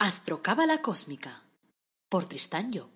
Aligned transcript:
Astrocábala 0.00 0.80
Cósmica 0.80 1.42
por 2.08 2.26
Tristán 2.26 2.70
Job. 2.72 2.88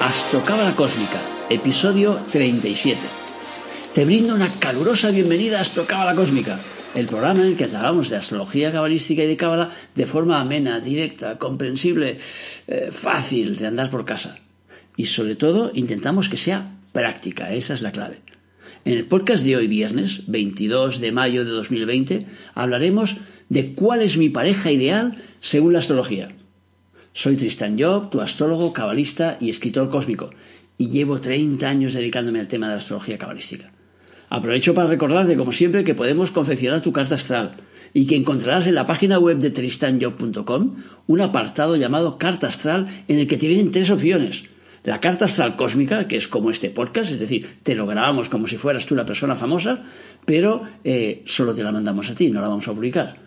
Astrocábala 0.00 0.74
Cósmica, 0.74 1.20
episodio 1.50 2.18
37. 2.32 2.98
Te 3.92 4.06
brindo 4.06 4.34
una 4.34 4.50
calurosa 4.58 5.10
bienvenida 5.10 5.58
a 5.58 5.60
Astrocábala 5.60 6.14
Cósmica, 6.14 6.58
el 6.94 7.06
programa 7.06 7.40
en 7.40 7.48
el 7.48 7.56
que 7.56 7.64
hablamos 7.64 8.10
de 8.10 8.16
astrología 8.16 8.70
cabalística 8.70 9.22
y 9.22 9.26
de 9.26 9.36
cábala 9.36 9.70
de 9.94 10.06
forma 10.06 10.40
amena, 10.40 10.80
directa, 10.80 11.38
comprensible, 11.38 12.18
eh, 12.66 12.88
fácil 12.90 13.56
de 13.56 13.66
andar 13.66 13.90
por 13.90 14.04
casa. 14.04 14.38
Y 14.96 15.06
sobre 15.06 15.36
todo 15.36 15.72
intentamos 15.74 16.28
que 16.28 16.36
sea 16.36 16.76
práctica, 16.92 17.52
esa 17.52 17.74
es 17.74 17.82
la 17.82 17.92
clave. 17.92 18.20
En 18.84 18.94
el 18.94 19.06
podcast 19.06 19.44
de 19.44 19.56
hoy 19.56 19.68
viernes, 19.68 20.22
22 20.26 21.00
de 21.00 21.12
mayo 21.12 21.44
de 21.44 21.50
2020, 21.50 22.26
hablaremos 22.54 23.16
de 23.48 23.72
cuál 23.72 24.02
es 24.02 24.18
mi 24.18 24.28
pareja 24.28 24.70
ideal 24.70 25.22
según 25.40 25.72
la 25.72 25.78
astrología. 25.78 26.30
Soy 27.14 27.36
Tristan 27.36 27.78
Job, 27.78 28.10
tu 28.10 28.20
astrólogo, 28.20 28.72
cabalista 28.72 29.38
y 29.40 29.50
escritor 29.50 29.88
cósmico, 29.88 30.30
y 30.78 30.88
llevo 30.88 31.20
30 31.20 31.68
años 31.68 31.94
dedicándome 31.94 32.40
al 32.40 32.48
tema 32.48 32.66
de 32.66 32.72
la 32.72 32.78
astrología 32.78 33.18
cabalística. 33.18 33.72
Aprovecho 34.34 34.72
para 34.72 34.88
recordarte, 34.88 35.36
como 35.36 35.52
siempre, 35.52 35.84
que 35.84 35.94
podemos 35.94 36.30
confeccionar 36.30 36.80
tu 36.80 36.90
carta 36.90 37.16
astral 37.16 37.56
y 37.92 38.06
que 38.06 38.16
encontrarás 38.16 38.66
en 38.66 38.74
la 38.74 38.86
página 38.86 39.18
web 39.18 39.36
de 39.36 39.50
tristanjob.com 39.50 40.76
un 41.06 41.20
apartado 41.20 41.76
llamado 41.76 42.16
Carta 42.16 42.46
Astral 42.46 43.04
en 43.08 43.18
el 43.18 43.26
que 43.26 43.36
te 43.36 43.46
vienen 43.46 43.70
tres 43.70 43.90
opciones. 43.90 44.44
La 44.84 45.02
carta 45.02 45.26
astral 45.26 45.56
cósmica, 45.56 46.08
que 46.08 46.16
es 46.16 46.28
como 46.28 46.48
este 46.48 46.70
podcast, 46.70 47.12
es 47.12 47.20
decir, 47.20 47.58
te 47.62 47.74
lo 47.74 47.86
grabamos 47.86 48.30
como 48.30 48.46
si 48.46 48.56
fueras 48.56 48.86
tú 48.86 48.94
una 48.94 49.04
persona 49.04 49.36
famosa, 49.36 49.82
pero 50.24 50.62
eh, 50.82 51.22
solo 51.26 51.52
te 51.52 51.62
la 51.62 51.70
mandamos 51.70 52.08
a 52.08 52.14
ti, 52.14 52.30
no 52.30 52.40
la 52.40 52.48
vamos 52.48 52.66
a 52.66 52.72
publicar. 52.72 53.21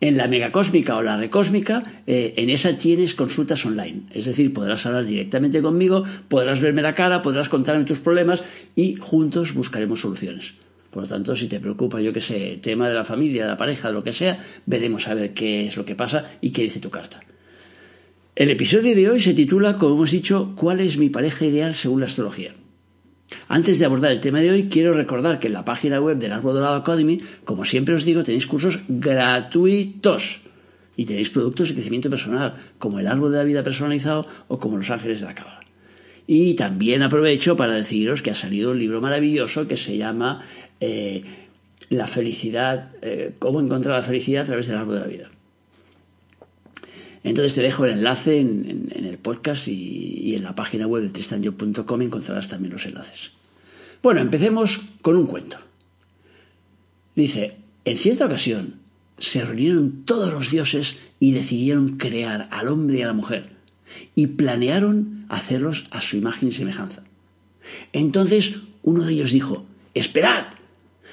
En 0.00 0.16
la 0.16 0.28
megacósmica 0.28 0.96
o 0.96 1.02
la 1.02 1.18
recósmica, 1.18 1.82
eh, 2.06 2.32
en 2.36 2.48
esa 2.48 2.78
tienes 2.78 3.14
consultas 3.14 3.66
online. 3.66 4.04
Es 4.10 4.24
decir, 4.24 4.54
podrás 4.54 4.86
hablar 4.86 5.04
directamente 5.04 5.60
conmigo, 5.60 6.04
podrás 6.28 6.60
verme 6.60 6.80
la 6.80 6.94
cara, 6.94 7.20
podrás 7.20 7.50
contarme 7.50 7.84
tus 7.84 8.00
problemas 8.00 8.42
y 8.74 8.96
juntos 8.96 9.52
buscaremos 9.52 10.00
soluciones. 10.00 10.54
Por 10.90 11.02
lo 11.02 11.08
tanto, 11.08 11.36
si 11.36 11.48
te 11.48 11.60
preocupa, 11.60 12.00
yo 12.00 12.14
qué 12.14 12.22
sé, 12.22 12.58
tema 12.62 12.88
de 12.88 12.94
la 12.94 13.04
familia, 13.04 13.42
de 13.42 13.50
la 13.50 13.56
pareja, 13.58 13.88
de 13.88 13.94
lo 13.94 14.02
que 14.02 14.12
sea, 14.12 14.42
veremos 14.64 15.06
a 15.06 15.14
ver 15.14 15.34
qué 15.34 15.66
es 15.66 15.76
lo 15.76 15.84
que 15.84 15.94
pasa 15.94 16.30
y 16.40 16.50
qué 16.50 16.62
dice 16.62 16.80
tu 16.80 16.90
carta. 16.90 17.20
El 18.34 18.50
episodio 18.50 18.96
de 18.96 19.10
hoy 19.10 19.20
se 19.20 19.34
titula, 19.34 19.76
como 19.76 19.96
hemos 19.96 20.10
dicho, 20.10 20.54
¿Cuál 20.56 20.80
es 20.80 20.96
mi 20.96 21.10
pareja 21.10 21.44
ideal 21.44 21.74
según 21.74 22.00
la 22.00 22.06
astrología? 22.06 22.54
Antes 23.48 23.78
de 23.78 23.84
abordar 23.84 24.12
el 24.12 24.20
tema 24.20 24.40
de 24.40 24.50
hoy, 24.50 24.68
quiero 24.68 24.92
recordar 24.92 25.38
que 25.38 25.46
en 25.48 25.54
la 25.54 25.64
página 25.64 26.00
web 26.00 26.18
del 26.18 26.32
Árbol 26.32 26.54
Dorado 26.54 26.76
Academy, 26.76 27.20
como 27.44 27.64
siempre 27.64 27.94
os 27.94 28.04
digo, 28.04 28.22
tenéis 28.22 28.46
cursos 28.46 28.80
gratuitos 28.88 30.40
y 30.96 31.04
tenéis 31.04 31.30
productos 31.30 31.68
de 31.68 31.74
crecimiento 31.74 32.10
personal, 32.10 32.56
como 32.78 32.98
el 32.98 33.06
Árbol 33.06 33.32
de 33.32 33.38
la 33.38 33.44
Vida 33.44 33.62
personalizado 33.62 34.26
o 34.48 34.58
como 34.58 34.76
Los 34.76 34.90
Ángeles 34.90 35.20
de 35.20 35.26
la 35.26 35.34
Cábala. 35.34 35.60
Y 36.26 36.54
también 36.54 37.02
aprovecho 37.02 37.56
para 37.56 37.74
deciros 37.74 38.22
que 38.22 38.30
ha 38.30 38.34
salido 38.34 38.72
un 38.72 38.78
libro 38.78 39.00
maravilloso 39.00 39.66
que 39.66 39.76
se 39.76 39.96
llama 39.96 40.44
eh, 40.78 41.24
La 41.88 42.06
felicidad, 42.06 42.90
eh, 43.02 43.34
cómo 43.38 43.60
encontrar 43.60 43.96
la 43.96 44.02
felicidad 44.02 44.42
a 44.42 44.46
través 44.46 44.68
del 44.68 44.76
Árbol 44.76 44.94
de 44.94 45.00
la 45.00 45.06
Vida. 45.06 45.30
Entonces 47.22 47.54
te 47.54 47.62
dejo 47.62 47.84
el 47.84 47.92
enlace 47.92 48.40
en, 48.40 48.90
el 48.94 49.18
podcast 49.18 49.68
y, 49.68 50.34
en 50.34 50.42
la 50.42 50.54
página 50.54 50.86
web 50.86 51.02
de 51.02 51.10
tristanyo.com 51.10 52.02
encontrarás 52.02 52.48
también 52.48 52.72
los 52.72 52.86
enlaces. 52.86 53.32
Bueno, 54.02 54.20
empecemos 54.20 54.80
con 55.02 55.16
un 55.16 55.26
cuento. 55.26 55.58
Dice, 57.14 57.56
en 57.84 57.98
cierta 57.98 58.24
ocasión 58.24 58.76
se 59.18 59.44
reunieron 59.44 60.04
todos 60.06 60.32
los 60.32 60.50
dioses 60.50 60.98
y 61.18 61.32
decidieron 61.32 61.98
crear 61.98 62.48
al 62.50 62.68
hombre 62.68 63.00
y 63.00 63.02
a 63.02 63.08
la 63.08 63.12
mujer 63.12 63.50
y 64.14 64.28
planearon 64.28 65.26
hacerlos 65.28 65.86
a 65.90 66.00
su 66.00 66.16
imagen 66.16 66.48
y 66.48 66.52
semejanza. 66.52 67.02
Entonces 67.92 68.54
uno 68.82 69.04
de 69.04 69.12
ellos 69.12 69.32
dijo, 69.32 69.66
esperad, 69.92 70.46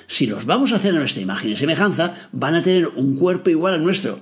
si 0.06 0.26
los 0.26 0.46
vamos 0.46 0.72
a 0.72 0.78
hacer 0.78 0.96
a 0.96 1.00
nuestra 1.00 1.22
imagen 1.22 1.52
y 1.52 1.58
semejanza, 1.58 2.30
van 2.32 2.56
a 2.56 2.62
tener 2.62 2.88
un 2.88 3.18
cuerpo 3.18 3.50
igual 3.50 3.74
al 3.74 3.84
nuestro 3.84 4.22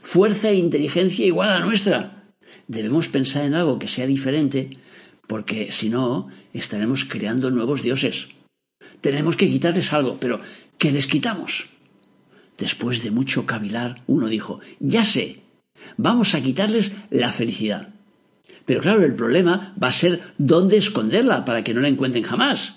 fuerza 0.00 0.50
e 0.50 0.56
inteligencia 0.56 1.26
igual 1.26 1.50
a 1.50 1.58
la 1.60 1.66
nuestra. 1.66 2.32
Debemos 2.68 3.08
pensar 3.08 3.44
en 3.44 3.54
algo 3.54 3.78
que 3.78 3.88
sea 3.88 4.06
diferente, 4.06 4.70
porque 5.26 5.72
si 5.72 5.88
no, 5.88 6.28
estaremos 6.52 7.04
creando 7.04 7.50
nuevos 7.50 7.82
dioses. 7.82 8.28
Tenemos 9.00 9.36
que 9.36 9.48
quitarles 9.48 9.92
algo, 9.92 10.18
pero 10.18 10.40
¿qué 10.78 10.90
les 10.92 11.06
quitamos? 11.06 11.68
Después 12.58 13.02
de 13.02 13.10
mucho 13.10 13.46
cavilar, 13.46 14.02
uno 14.06 14.28
dijo, 14.28 14.60
ya 14.80 15.04
sé, 15.04 15.42
vamos 15.96 16.34
a 16.34 16.42
quitarles 16.42 16.92
la 17.10 17.32
felicidad. 17.32 17.90
Pero 18.64 18.80
claro, 18.80 19.04
el 19.04 19.14
problema 19.14 19.74
va 19.82 19.88
a 19.88 19.92
ser 19.92 20.22
dónde 20.38 20.76
esconderla 20.76 21.44
para 21.44 21.62
que 21.62 21.74
no 21.74 21.80
la 21.80 21.88
encuentren 21.88 22.24
jamás. 22.24 22.74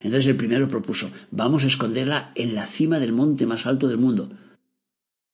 Entonces 0.00 0.28
el 0.28 0.36
primero 0.36 0.68
propuso, 0.68 1.10
vamos 1.30 1.64
a 1.64 1.68
esconderla 1.68 2.32
en 2.34 2.54
la 2.54 2.66
cima 2.66 2.98
del 2.98 3.12
monte 3.12 3.46
más 3.46 3.66
alto 3.66 3.88
del 3.88 3.98
mundo. 3.98 4.30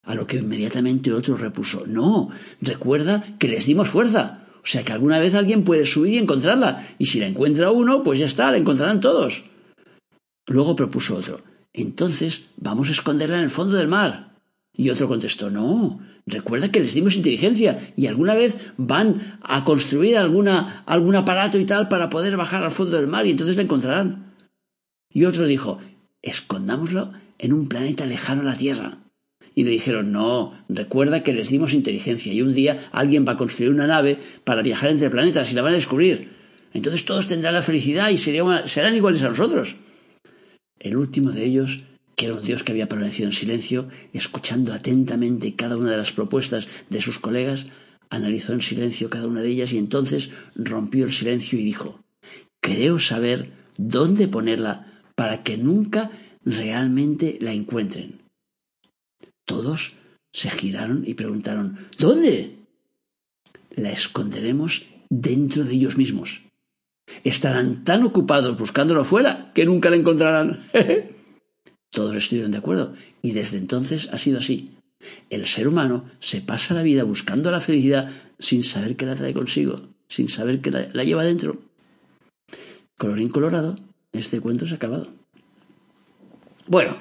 A 0.03 0.15
lo 0.15 0.27
que 0.27 0.39
inmediatamente 0.39 1.13
otro 1.13 1.37
repuso 1.37 1.85
No, 1.87 2.31
recuerda 2.61 3.37
que 3.39 3.49
les 3.49 3.67
dimos 3.67 3.91
fuerza. 3.91 4.47
O 4.63 4.67
sea 4.67 4.85
que 4.85 4.93
alguna 4.93 5.19
vez 5.19 5.35
alguien 5.35 5.65
puede 5.65 5.87
subir 5.87 6.15
y 6.15 6.19
encontrarla, 6.19 6.87
y 6.99 7.07
si 7.07 7.19
la 7.19 7.27
encuentra 7.27 7.71
uno, 7.71 8.03
pues 8.03 8.19
ya 8.19 8.27
está, 8.27 8.51
la 8.51 8.59
encontrarán 8.59 9.01
todos. 9.01 9.45
Luego 10.47 10.77
propuso 10.77 11.17
otro 11.17 11.43
Entonces 11.73 12.49
vamos 12.57 12.89
a 12.89 12.93
esconderla 12.93 13.39
en 13.39 13.45
el 13.45 13.51
fondo 13.51 13.77
del 13.77 13.89
mar. 13.89 14.39
Y 14.73 14.91
otro 14.91 15.09
contestó 15.09 15.51
No, 15.51 16.01
recuerda 16.27 16.71
que 16.71 16.81
les 16.81 16.95
dimos 16.95 17.17
inteligencia 17.17 17.93
y 17.97 18.07
alguna 18.07 18.35
vez 18.35 18.57
van 18.77 19.39
a 19.43 19.65
construir 19.65 20.17
alguna, 20.17 20.83
algún 20.87 21.17
aparato 21.17 21.59
y 21.59 21.67
tal 21.67 21.89
para 21.89 22.09
poder 22.09 22.37
bajar 22.37 22.63
al 22.63 22.71
fondo 22.71 22.97
del 22.97 23.07
mar 23.07 23.27
y 23.27 23.31
entonces 23.31 23.57
la 23.57 23.63
encontrarán. 23.63 24.35
Y 25.11 25.25
otro 25.25 25.47
dijo 25.47 25.79
Escondámoslo 26.23 27.13
en 27.39 27.53
un 27.53 27.69
planeta 27.69 28.07
lejano 28.07 28.43
a 28.43 28.45
la 28.45 28.57
Tierra 28.57 28.99
y 29.61 29.63
le 29.63 29.73
dijeron, 29.73 30.11
no, 30.11 30.55
recuerda 30.71 31.23
que 31.23 31.35
les 31.35 31.51
dimos 31.51 31.75
inteligencia 31.75 32.33
y 32.33 32.41
un 32.41 32.55
día 32.55 32.89
alguien 32.93 33.27
va 33.29 33.33
a 33.33 33.37
construir 33.37 33.71
una 33.71 33.87
nave 33.87 34.17
para 34.43 34.63
viajar 34.63 34.89
entre 34.89 35.11
planetas 35.11 35.53
y 35.53 35.55
la 35.55 35.61
van 35.61 35.73
a 35.73 35.77
descubrir. 35.77 36.31
Entonces 36.73 37.05
todos 37.05 37.27
tendrán 37.27 37.53
la 37.53 37.61
felicidad 37.61 38.09
y 38.09 38.17
serán 38.17 38.95
iguales 38.97 39.23
a 39.23 39.29
nosotros. 39.29 39.77
El 40.79 40.97
último 40.97 41.33
de 41.33 41.45
ellos, 41.45 41.83
que 42.17 42.25
era 42.25 42.37
un 42.37 42.43
dios 42.43 42.63
que 42.63 42.73
había 42.73 42.89
permanecido 42.89 43.27
en 43.27 43.35
silencio, 43.35 43.89
escuchando 44.15 44.73
atentamente 44.73 45.55
cada 45.55 45.77
una 45.77 45.91
de 45.91 45.99
las 45.99 46.13
propuestas 46.13 46.67
de 46.89 47.03
sus 47.03 47.19
colegas, 47.19 47.67
analizó 48.09 48.55
en 48.55 48.63
silencio 48.63 49.11
cada 49.11 49.27
una 49.27 49.43
de 49.43 49.51
ellas 49.51 49.75
y 49.75 49.79
entonces 49.79 50.31
rompió 50.55 51.05
el 51.05 51.13
silencio 51.13 51.59
y 51.59 51.65
dijo, 51.65 52.01
creo 52.63 52.99
saber 52.99 53.51
dónde 53.77 54.27
ponerla 54.27 54.87
para 55.17 55.43
que 55.43 55.59
nunca 55.59 56.13
realmente 56.47 57.37
la 57.43 57.53
encuentren. 57.53 58.30
Todos 59.51 59.95
se 60.33 60.49
giraron 60.49 61.03
y 61.05 61.15
preguntaron 61.15 61.89
¿Dónde? 61.99 62.55
La 63.73 63.91
esconderemos 63.91 64.87
dentro 65.09 65.65
de 65.65 65.75
ellos 65.75 65.99
mismos. 65.99 66.43
Estarán 67.25 67.83
tan 67.83 68.05
ocupados 68.05 68.57
buscándolo 68.57 69.05
fuera 69.05 69.51
que 69.53 69.65
nunca 69.65 69.91
la 69.91 69.97
encontrarán. 69.97 70.71
Todos 71.91 72.15
estuvieron 72.15 72.53
de 72.53 72.59
acuerdo 72.59 72.95
y 73.23 73.33
desde 73.33 73.59
entonces 73.59 74.09
ha 74.13 74.19
sido 74.19 74.39
así. 74.39 74.71
El 75.31 75.47
ser 75.47 75.67
humano 75.67 76.05
se 76.21 76.41
pasa 76.41 76.73
la 76.73 76.85
vida 76.85 77.03
buscando 77.03 77.51
la 77.51 77.61
felicidad 77.61 78.09
sin 78.39 78.63
saber 78.63 78.95
que 78.95 79.07
la 79.07 79.17
trae 79.17 79.35
consigo, 79.35 79.89
sin 80.07 80.29
saber 80.29 80.61
que 80.61 80.71
la, 80.71 80.91
la 80.93 81.03
lleva 81.03 81.25
dentro. 81.25 81.59
Colorín 82.97 83.31
colorado, 83.31 83.75
este 84.13 84.41
cuento 84.41 84.65
se 84.65 84.75
ha 84.75 84.77
acabado. 84.77 85.09
Bueno, 86.69 86.99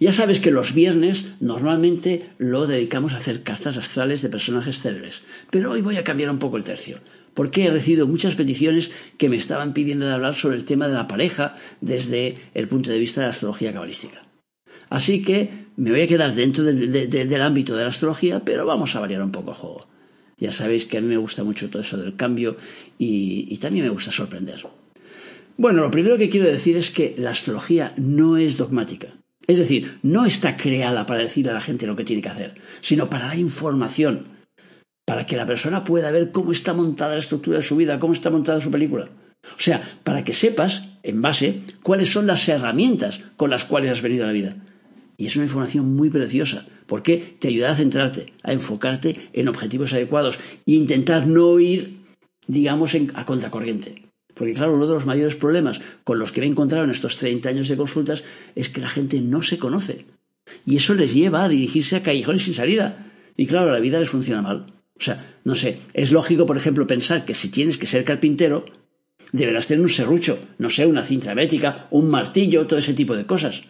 ya 0.00 0.12
sabes 0.12 0.40
que 0.40 0.50
los 0.50 0.74
viernes 0.74 1.26
normalmente 1.40 2.30
lo 2.38 2.66
dedicamos 2.66 3.14
a 3.14 3.16
hacer 3.16 3.42
cartas 3.42 3.76
astrales 3.76 4.22
de 4.22 4.28
personajes 4.28 4.80
célebres, 4.80 5.22
pero 5.50 5.72
hoy 5.72 5.80
voy 5.80 5.96
a 5.96 6.04
cambiar 6.04 6.30
un 6.30 6.38
poco 6.38 6.56
el 6.56 6.64
tercio, 6.64 6.98
porque 7.34 7.64
he 7.64 7.70
recibido 7.70 8.06
muchas 8.06 8.34
peticiones 8.34 8.90
que 9.16 9.28
me 9.28 9.36
estaban 9.36 9.72
pidiendo 9.72 10.06
de 10.06 10.12
hablar 10.12 10.34
sobre 10.34 10.56
el 10.56 10.64
tema 10.64 10.88
de 10.88 10.94
la 10.94 11.08
pareja 11.08 11.56
desde 11.80 12.36
el 12.54 12.68
punto 12.68 12.90
de 12.90 12.98
vista 12.98 13.20
de 13.20 13.26
la 13.26 13.30
astrología 13.30 13.72
cabalística. 13.72 14.22
Así 14.90 15.22
que 15.22 15.66
me 15.76 15.90
voy 15.90 16.02
a 16.02 16.08
quedar 16.08 16.34
dentro 16.34 16.64
del 16.64 17.42
ámbito 17.42 17.76
de 17.76 17.82
la 17.82 17.90
astrología, 17.90 18.40
pero 18.44 18.66
vamos 18.66 18.96
a 18.96 19.00
variar 19.00 19.22
un 19.22 19.32
poco 19.32 19.50
el 19.50 19.56
juego. 19.56 19.88
Ya 20.38 20.50
sabéis 20.50 20.86
que 20.86 20.98
a 20.98 21.00
mí 21.00 21.08
me 21.08 21.16
gusta 21.16 21.44
mucho 21.44 21.68
todo 21.68 21.82
eso 21.82 21.96
del 21.96 22.16
cambio 22.16 22.56
y 22.98 23.56
también 23.58 23.84
me 23.84 23.90
gusta 23.90 24.10
sorprender. 24.10 24.64
Bueno, 25.56 25.82
lo 25.82 25.90
primero 25.90 26.16
que 26.16 26.30
quiero 26.30 26.46
decir 26.46 26.76
es 26.76 26.92
que 26.92 27.16
la 27.18 27.30
astrología 27.30 27.92
no 27.96 28.36
es 28.36 28.56
dogmática. 28.56 29.08
Es 29.48 29.58
decir, 29.58 29.98
no 30.02 30.26
está 30.26 30.56
creada 30.58 31.06
para 31.06 31.22
decirle 31.22 31.50
a 31.50 31.54
la 31.54 31.62
gente 31.62 31.86
lo 31.86 31.96
que 31.96 32.04
tiene 32.04 32.22
que 32.22 32.28
hacer, 32.28 32.60
sino 32.82 33.08
para 33.10 33.26
dar 33.28 33.38
información. 33.38 34.36
para 35.08 35.24
que 35.24 35.38
la 35.38 35.46
persona 35.46 35.84
pueda 35.84 36.10
ver 36.10 36.32
cómo 36.32 36.52
está 36.52 36.74
montada 36.74 37.14
la 37.14 37.20
estructura 37.20 37.56
de 37.56 37.62
su 37.62 37.76
vida, 37.76 37.98
cómo 37.98 38.12
está 38.12 38.28
montada 38.28 38.60
su 38.60 38.70
película. 38.70 39.08
O 39.56 39.58
sea, 39.58 39.80
para 40.04 40.22
que 40.22 40.34
sepas, 40.34 40.84
en 41.02 41.22
base, 41.22 41.62
cuáles 41.82 42.12
son 42.12 42.26
las 42.26 42.46
herramientas 42.46 43.22
con 43.38 43.48
las 43.48 43.64
cuales 43.64 43.90
has 43.90 44.02
venido 44.02 44.24
a 44.24 44.26
la 44.26 44.34
vida. 44.34 44.56
Y 45.16 45.24
es 45.24 45.34
una 45.34 45.46
información 45.46 45.96
muy 45.96 46.10
preciosa, 46.10 46.66
porque 46.86 47.36
te 47.38 47.48
ayuda 47.48 47.72
a 47.72 47.76
centrarte, 47.76 48.34
a 48.42 48.52
enfocarte 48.52 49.30
en 49.32 49.48
objetivos 49.48 49.94
adecuados 49.94 50.38
e 50.66 50.72
intentar 50.72 51.26
no 51.26 51.58
ir, 51.58 52.02
digamos, 52.46 52.94
a 53.14 53.24
contracorriente. 53.24 54.07
Porque 54.38 54.54
claro, 54.54 54.74
uno 54.74 54.86
de 54.86 54.94
los 54.94 55.04
mayores 55.04 55.34
problemas 55.34 55.80
con 56.04 56.18
los 56.18 56.30
que 56.30 56.40
me 56.40 56.46
he 56.46 56.50
encontrado 56.50 56.84
en 56.84 56.90
estos 56.90 57.16
30 57.16 57.48
años 57.48 57.68
de 57.68 57.76
consultas 57.76 58.24
es 58.54 58.68
que 58.68 58.80
la 58.80 58.88
gente 58.88 59.20
no 59.20 59.42
se 59.42 59.58
conoce. 59.58 60.06
Y 60.64 60.76
eso 60.76 60.94
les 60.94 61.12
lleva 61.12 61.44
a 61.44 61.48
dirigirse 61.48 61.96
a 61.96 62.02
callejones 62.02 62.44
sin 62.44 62.54
salida. 62.54 63.04
Y 63.36 63.46
claro, 63.46 63.72
la 63.72 63.80
vida 63.80 63.98
les 63.98 64.08
funciona 64.08 64.40
mal. 64.40 64.66
O 64.98 65.02
sea, 65.02 65.38
no 65.44 65.54
sé, 65.54 65.80
es 65.92 66.12
lógico, 66.12 66.46
por 66.46 66.56
ejemplo, 66.56 66.86
pensar 66.86 67.24
que 67.24 67.34
si 67.34 67.48
tienes 67.48 67.78
que 67.78 67.86
ser 67.86 68.04
carpintero, 68.04 68.64
deberás 69.32 69.66
tener 69.66 69.82
un 69.82 69.90
serrucho, 69.90 70.38
no 70.58 70.68
sé, 70.70 70.86
una 70.86 71.04
cinta 71.04 71.34
métrica, 71.34 71.88
un 71.90 72.08
martillo, 72.08 72.66
todo 72.66 72.78
ese 72.78 72.94
tipo 72.94 73.16
de 73.16 73.26
cosas. 73.26 73.64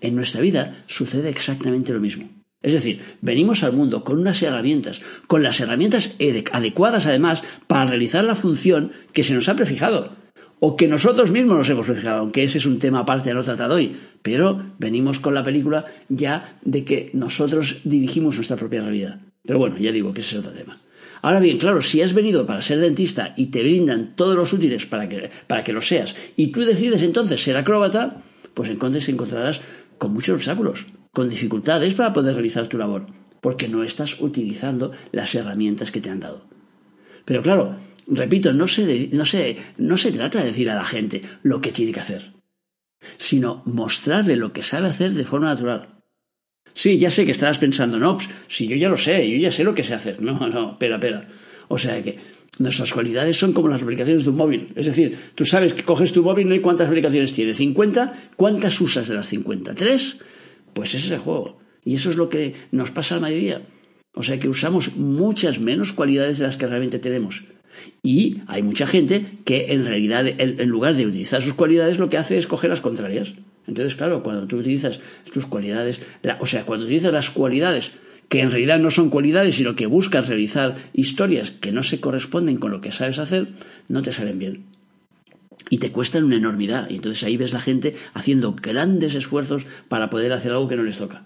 En 0.00 0.14
nuestra 0.14 0.40
vida 0.40 0.84
sucede 0.86 1.28
exactamente 1.28 1.92
lo 1.92 2.00
mismo. 2.00 2.28
Es 2.62 2.72
decir, 2.72 3.00
venimos 3.20 3.62
al 3.62 3.72
mundo 3.72 4.02
con 4.02 4.18
unas 4.18 4.42
herramientas, 4.42 5.02
con 5.26 5.42
las 5.42 5.60
herramientas 5.60 6.14
adecuadas 6.52 7.06
además 7.06 7.42
para 7.66 7.84
realizar 7.84 8.24
la 8.24 8.34
función 8.34 8.92
que 9.12 9.24
se 9.24 9.34
nos 9.34 9.48
ha 9.48 9.56
prefijado 9.56 10.16
o 10.58 10.76
que 10.76 10.88
nosotros 10.88 11.30
mismos 11.30 11.58
nos 11.58 11.68
hemos 11.68 11.86
prefijado, 11.86 12.20
aunque 12.20 12.42
ese 12.42 12.58
es 12.58 12.66
un 12.66 12.78
tema 12.78 13.00
aparte 13.00 13.32
no 13.34 13.42
tratado 13.42 13.74
hoy, 13.74 13.96
pero 14.22 14.72
venimos 14.78 15.18
con 15.18 15.34
la 15.34 15.42
película 15.42 15.84
ya 16.08 16.58
de 16.62 16.84
que 16.84 17.10
nosotros 17.12 17.80
dirigimos 17.84 18.36
nuestra 18.36 18.56
propia 18.56 18.80
realidad. 18.80 19.20
Pero 19.44 19.58
bueno, 19.58 19.76
ya 19.78 19.92
digo 19.92 20.12
que 20.12 20.20
ese 20.20 20.36
es 20.36 20.40
otro 20.44 20.56
tema. 20.56 20.76
Ahora 21.22 21.40
bien, 21.40 21.58
claro, 21.58 21.82
si 21.82 22.02
has 22.02 22.14
venido 22.14 22.46
para 22.46 22.62
ser 22.62 22.78
dentista 22.80 23.34
y 23.36 23.46
te 23.46 23.62
brindan 23.62 24.14
todos 24.16 24.36
los 24.36 24.52
útiles 24.52 24.86
para 24.86 25.08
que, 25.08 25.30
para 25.46 25.62
que 25.62 25.72
lo 25.72 25.80
seas, 25.80 26.16
y 26.36 26.48
tú 26.48 26.62
decides 26.62 27.02
entonces 27.02 27.42
ser 27.42 27.56
acróbata, 27.56 28.22
pues 28.54 28.70
entonces 28.70 29.08
encontrarás 29.08 29.60
con 29.98 30.12
muchos 30.12 30.36
obstáculos, 30.36 30.86
con 31.16 31.30
dificultades 31.30 31.94
para 31.94 32.12
poder 32.12 32.34
realizar 32.34 32.66
tu 32.66 32.76
labor, 32.76 33.06
porque 33.40 33.68
no 33.68 33.82
estás 33.82 34.20
utilizando 34.20 34.92
las 35.12 35.34
herramientas 35.34 35.90
que 35.90 36.02
te 36.02 36.10
han 36.10 36.20
dado. 36.20 36.44
Pero 37.24 37.40
claro, 37.42 37.74
repito, 38.06 38.52
no 38.52 38.68
se, 38.68 39.08
no, 39.12 39.24
no 39.78 39.96
se 39.96 40.12
trata 40.12 40.40
de 40.40 40.48
decir 40.48 40.68
a 40.68 40.74
la 40.74 40.84
gente 40.84 41.22
lo 41.42 41.62
que 41.62 41.72
tiene 41.72 41.92
que 41.92 42.00
hacer, 42.00 42.32
sino 43.16 43.62
mostrarle 43.64 44.36
lo 44.36 44.52
que 44.52 44.60
sabe 44.60 44.88
hacer 44.88 45.12
de 45.12 45.24
forma 45.24 45.46
natural. 45.46 45.88
Sí, 46.74 46.98
ya 46.98 47.10
sé 47.10 47.24
que 47.24 47.30
estarás 47.30 47.56
pensando, 47.56 47.98
no, 47.98 48.18
pues, 48.18 48.28
si 48.48 48.66
yo 48.68 48.76
ya 48.76 48.90
lo 48.90 48.98
sé, 48.98 49.26
yo 49.30 49.38
ya 49.38 49.50
sé 49.50 49.64
lo 49.64 49.74
que 49.74 49.84
sé 49.84 49.94
hacer. 49.94 50.20
No, 50.20 50.38
no, 50.50 50.72
espera, 50.72 50.96
espera. 50.96 51.26
O 51.68 51.78
sea 51.78 52.02
que 52.02 52.18
nuestras 52.58 52.92
cualidades 52.92 53.38
son 53.38 53.54
como 53.54 53.68
las 53.68 53.80
aplicaciones 53.80 54.24
de 54.24 54.30
un 54.32 54.36
móvil. 54.36 54.68
Es 54.76 54.84
decir, 54.84 55.18
tú 55.34 55.46
sabes 55.46 55.72
que 55.72 55.82
coges 55.82 56.12
tu 56.12 56.22
móvil, 56.22 56.46
no 56.46 56.52
hay 56.52 56.60
cuántas 56.60 56.88
aplicaciones 56.88 57.32
tiene. 57.32 57.54
¿50? 57.54 58.12
¿Cuántas 58.36 58.78
usas 58.82 59.08
de 59.08 59.14
las 59.14 59.30
50? 59.30 59.74
¿Tres? 59.74 60.18
Pues 60.76 60.94
ese 60.94 61.06
es 61.06 61.12
el 61.12 61.20
juego. 61.20 61.58
Y 61.86 61.94
eso 61.94 62.10
es 62.10 62.16
lo 62.16 62.28
que 62.28 62.54
nos 62.70 62.90
pasa 62.90 63.14
a 63.14 63.18
la 63.18 63.22
mayoría. 63.22 63.62
O 64.12 64.22
sea 64.22 64.38
que 64.38 64.46
usamos 64.46 64.94
muchas 64.94 65.58
menos 65.58 65.94
cualidades 65.94 66.36
de 66.36 66.44
las 66.44 66.58
que 66.58 66.66
realmente 66.66 66.98
tenemos. 66.98 67.44
Y 68.02 68.42
hay 68.46 68.62
mucha 68.62 68.86
gente 68.86 69.24
que 69.46 69.72
en 69.72 69.86
realidad, 69.86 70.26
en 70.26 70.68
lugar 70.68 70.94
de 70.94 71.06
utilizar 71.06 71.40
sus 71.40 71.54
cualidades, 71.54 71.98
lo 71.98 72.10
que 72.10 72.18
hace 72.18 72.36
es 72.36 72.46
coger 72.46 72.68
las 72.68 72.82
contrarias. 72.82 73.32
Entonces, 73.66 73.94
claro, 73.96 74.22
cuando 74.22 74.46
tú 74.46 74.58
utilizas 74.58 75.00
tus 75.32 75.46
cualidades, 75.46 76.02
o 76.40 76.46
sea, 76.46 76.66
cuando 76.66 76.84
utilizas 76.84 77.12
las 77.12 77.30
cualidades 77.30 77.92
que 78.28 78.40
en 78.40 78.50
realidad 78.50 78.78
no 78.78 78.90
son 78.90 79.08
cualidades, 79.08 79.54
sino 79.54 79.76
que 79.76 79.86
buscas 79.86 80.28
realizar 80.28 80.90
historias 80.92 81.52
que 81.52 81.72
no 81.72 81.82
se 81.82 82.00
corresponden 82.00 82.58
con 82.58 82.70
lo 82.70 82.82
que 82.82 82.92
sabes 82.92 83.18
hacer, 83.18 83.48
no 83.88 84.02
te 84.02 84.12
salen 84.12 84.38
bien. 84.38 84.75
Y 85.68 85.78
te 85.78 85.90
cuestan 85.92 86.24
una 86.24 86.36
enormidad. 86.36 86.88
Y 86.90 86.96
entonces 86.96 87.24
ahí 87.24 87.36
ves 87.36 87.52
la 87.52 87.60
gente 87.60 87.96
haciendo 88.14 88.54
grandes 88.54 89.14
esfuerzos 89.14 89.66
para 89.88 90.10
poder 90.10 90.32
hacer 90.32 90.52
algo 90.52 90.68
que 90.68 90.76
no 90.76 90.84
les 90.84 90.98
toca. 90.98 91.24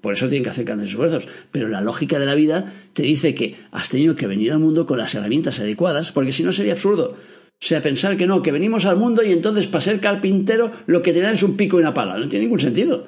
Por 0.00 0.12
eso 0.12 0.28
tienen 0.28 0.44
que 0.44 0.50
hacer 0.50 0.64
grandes 0.64 0.90
esfuerzos. 0.90 1.26
Pero 1.50 1.68
la 1.68 1.80
lógica 1.80 2.18
de 2.18 2.26
la 2.26 2.34
vida 2.34 2.72
te 2.92 3.02
dice 3.02 3.34
que 3.34 3.56
has 3.72 3.88
tenido 3.88 4.14
que 4.14 4.26
venir 4.26 4.52
al 4.52 4.58
mundo 4.58 4.86
con 4.86 4.98
las 4.98 5.14
herramientas 5.14 5.58
adecuadas, 5.60 6.12
porque 6.12 6.32
si 6.32 6.44
no 6.44 6.52
sería 6.52 6.72
absurdo. 6.72 7.16
O 7.60 7.64
sea, 7.64 7.82
pensar 7.82 8.16
que 8.16 8.26
no, 8.26 8.40
que 8.40 8.52
venimos 8.52 8.84
al 8.84 8.96
mundo 8.96 9.24
y 9.24 9.32
entonces 9.32 9.66
para 9.66 9.80
ser 9.80 9.98
carpintero 9.98 10.70
lo 10.86 11.02
que 11.02 11.12
tenemos 11.12 11.38
es 11.38 11.42
un 11.42 11.56
pico 11.56 11.78
y 11.78 11.80
una 11.80 11.94
pala. 11.94 12.16
No 12.16 12.28
tiene 12.28 12.44
ningún 12.44 12.60
sentido. 12.60 13.06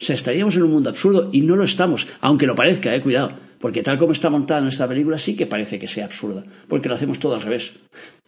O 0.00 0.04
sea, 0.04 0.14
estaríamos 0.14 0.56
en 0.56 0.64
un 0.64 0.72
mundo 0.72 0.90
absurdo 0.90 1.30
y 1.32 1.42
no 1.42 1.54
lo 1.54 1.62
estamos, 1.62 2.08
aunque 2.20 2.46
lo 2.46 2.56
parezca, 2.56 2.94
eh, 2.94 3.00
cuidado. 3.00 3.43
Porque 3.64 3.82
tal 3.82 3.96
como 3.96 4.12
está 4.12 4.28
montada 4.28 4.60
nuestra 4.60 4.86
película 4.86 5.16
sí 5.16 5.36
que 5.36 5.46
parece 5.46 5.78
que 5.78 5.88
sea 5.88 6.04
absurda, 6.04 6.44
porque 6.68 6.90
lo 6.90 6.96
hacemos 6.96 7.18
todo 7.18 7.34
al 7.34 7.40
revés. 7.40 7.72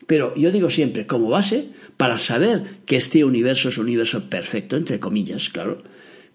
Pero 0.06 0.34
yo 0.34 0.50
digo 0.50 0.70
siempre, 0.70 1.06
como 1.06 1.28
base, 1.28 1.72
para 1.98 2.16
saber 2.16 2.62
que 2.86 2.96
este 2.96 3.22
universo 3.22 3.68
es 3.68 3.76
un 3.76 3.84
universo 3.84 4.30
perfecto, 4.30 4.76
entre 4.76 4.98
comillas, 4.98 5.50
claro, 5.50 5.82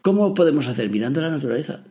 ¿cómo 0.04 0.36
podemos 0.36 0.68
hacer? 0.68 0.92
Mirando 0.92 1.20
la 1.20 1.32
naturaleza. 1.32 1.84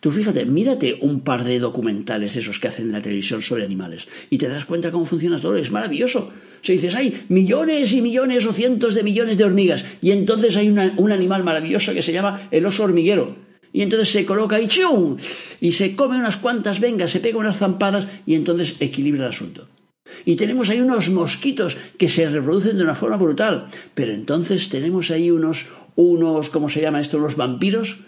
Tú 0.00 0.10
fíjate, 0.10 0.44
mírate 0.44 0.98
un 1.00 1.20
par 1.20 1.44
de 1.44 1.60
documentales 1.60 2.34
esos 2.34 2.58
que 2.58 2.66
hacen 2.66 2.86
en 2.86 2.92
la 2.94 3.00
televisión 3.00 3.42
sobre 3.42 3.64
animales 3.64 4.08
y 4.28 4.38
te 4.38 4.48
das 4.48 4.64
cuenta 4.64 4.90
cómo 4.90 5.06
funciona 5.06 5.38
todo. 5.38 5.54
Es 5.54 5.70
maravilloso. 5.70 6.32
Se 6.62 6.72
dices, 6.72 6.96
hay 6.96 7.26
millones 7.28 7.94
y 7.94 8.02
millones 8.02 8.44
o 8.44 8.52
cientos 8.52 8.96
de 8.96 9.04
millones 9.04 9.38
de 9.38 9.44
hormigas 9.44 9.86
y 10.02 10.10
entonces 10.10 10.56
hay 10.56 10.68
un 10.68 11.12
animal 11.12 11.44
maravilloso 11.44 11.94
que 11.94 12.02
se 12.02 12.12
llama 12.12 12.48
el 12.50 12.66
oso 12.66 12.82
hormiguero. 12.82 13.49
Y 13.72 13.82
entonces 13.82 14.10
se 14.10 14.26
coloca 14.26 14.56
ahí, 14.56 14.66
¡chum! 14.66 15.16
y 15.60 15.72
se 15.72 15.94
come 15.94 16.18
unas 16.18 16.36
cuantas 16.36 16.80
vengas, 16.80 17.10
se 17.12 17.20
pega 17.20 17.38
unas 17.38 17.58
zampadas 17.58 18.08
y 18.26 18.34
entonces 18.34 18.76
equilibra 18.80 19.26
el 19.26 19.30
asunto. 19.30 19.68
Y 20.24 20.36
tenemos 20.36 20.70
ahí 20.70 20.80
unos 20.80 21.08
mosquitos 21.10 21.76
que 21.98 22.08
se 22.08 22.28
reproducen 22.28 22.76
de 22.76 22.84
una 22.84 22.94
forma 22.94 23.16
brutal. 23.16 23.66
Pero 23.94 24.12
entonces 24.12 24.68
tenemos 24.68 25.10
ahí 25.10 25.30
unos, 25.30 25.66
unos, 25.96 26.50
¿cómo 26.50 26.68
se 26.68 26.80
llama 26.80 27.00
esto? 27.00 27.18
Unos 27.18 27.36
vampiros 27.36 27.98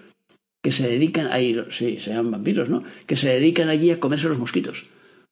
que 0.63 0.71
se 0.71 0.89
dedican 0.89 1.27
a 1.27 1.41
ir, 1.41 1.67
sí, 1.71 1.99
se 1.99 2.11
llaman 2.11 2.33
vampiros, 2.33 2.69
¿no? 2.69 2.85
Que 3.07 3.17
se 3.17 3.29
dedican 3.29 3.69
allí 3.69 3.91
a 3.91 4.01
comerse 4.01 4.29
los 4.29 4.39
mosquitos. 4.39 4.87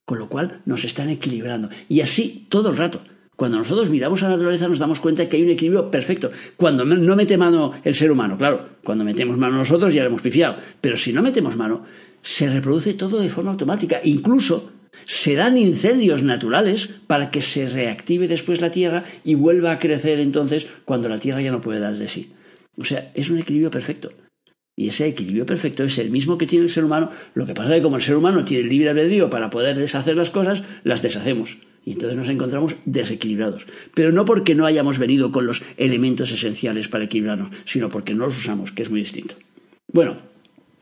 Con 0.04 0.18
lo 0.18 0.28
cual 0.28 0.62
nos 0.64 0.84
están 0.84 1.08
equilibrando. 1.08 1.70
Y 1.88 2.00
así 2.00 2.46
todo 2.48 2.70
el 2.70 2.76
rato. 2.76 3.02
Cuando 3.40 3.56
nosotros 3.56 3.88
miramos 3.88 4.22
a 4.22 4.26
la 4.28 4.34
naturaleza 4.34 4.68
nos 4.68 4.78
damos 4.78 5.00
cuenta 5.00 5.26
que 5.26 5.38
hay 5.38 5.42
un 5.42 5.48
equilibrio 5.48 5.90
perfecto. 5.90 6.30
Cuando 6.58 6.84
no 6.84 7.16
mete 7.16 7.38
mano 7.38 7.72
el 7.82 7.94
ser 7.94 8.12
humano, 8.12 8.36
claro, 8.36 8.68
cuando 8.84 9.02
metemos 9.02 9.38
mano 9.38 9.56
nosotros 9.56 9.94
ya 9.94 10.02
lo 10.02 10.08
hemos 10.08 10.20
pifiado. 10.20 10.58
Pero 10.82 10.94
si 10.98 11.10
no 11.14 11.22
metemos 11.22 11.56
mano, 11.56 11.86
se 12.20 12.50
reproduce 12.50 12.92
todo 12.92 13.18
de 13.18 13.30
forma 13.30 13.52
automática. 13.52 14.02
Incluso 14.04 14.70
se 15.06 15.36
dan 15.36 15.56
incendios 15.56 16.22
naturales 16.22 16.90
para 17.06 17.30
que 17.30 17.40
se 17.40 17.66
reactive 17.66 18.28
después 18.28 18.60
la 18.60 18.70
Tierra 18.70 19.04
y 19.24 19.36
vuelva 19.36 19.72
a 19.72 19.78
crecer 19.78 20.20
entonces 20.20 20.66
cuando 20.84 21.08
la 21.08 21.18
Tierra 21.18 21.40
ya 21.40 21.50
no 21.50 21.62
puede 21.62 21.80
dar 21.80 21.94
de 21.94 22.08
sí. 22.08 22.34
O 22.76 22.84
sea, 22.84 23.10
es 23.14 23.30
un 23.30 23.38
equilibrio 23.38 23.70
perfecto. 23.70 24.12
Y 24.76 24.88
ese 24.88 25.06
equilibrio 25.06 25.46
perfecto 25.46 25.82
es 25.82 25.96
el 25.96 26.10
mismo 26.10 26.36
que 26.36 26.46
tiene 26.46 26.66
el 26.66 26.70
ser 26.70 26.84
humano. 26.84 27.10
Lo 27.32 27.46
que 27.46 27.54
pasa 27.54 27.70
es 27.70 27.78
que 27.78 27.84
como 27.84 27.96
el 27.96 28.02
ser 28.02 28.16
humano 28.16 28.44
tiene 28.44 28.68
libre 28.68 28.90
albedrío 28.90 29.30
para 29.30 29.48
poder 29.48 29.78
deshacer 29.78 30.14
las 30.14 30.28
cosas, 30.28 30.62
las 30.84 31.00
deshacemos. 31.00 31.56
Y 31.84 31.92
entonces 31.92 32.16
nos 32.16 32.28
encontramos 32.28 32.76
desequilibrados. 32.84 33.66
Pero 33.94 34.12
no 34.12 34.24
porque 34.24 34.54
no 34.54 34.66
hayamos 34.66 34.98
venido 34.98 35.32
con 35.32 35.46
los 35.46 35.62
elementos 35.76 36.30
esenciales 36.30 36.88
para 36.88 37.04
equilibrarnos, 37.04 37.50
sino 37.64 37.88
porque 37.88 38.14
no 38.14 38.26
los 38.26 38.38
usamos, 38.38 38.72
que 38.72 38.82
es 38.82 38.90
muy 38.90 39.00
distinto. 39.00 39.34
Bueno, 39.92 40.18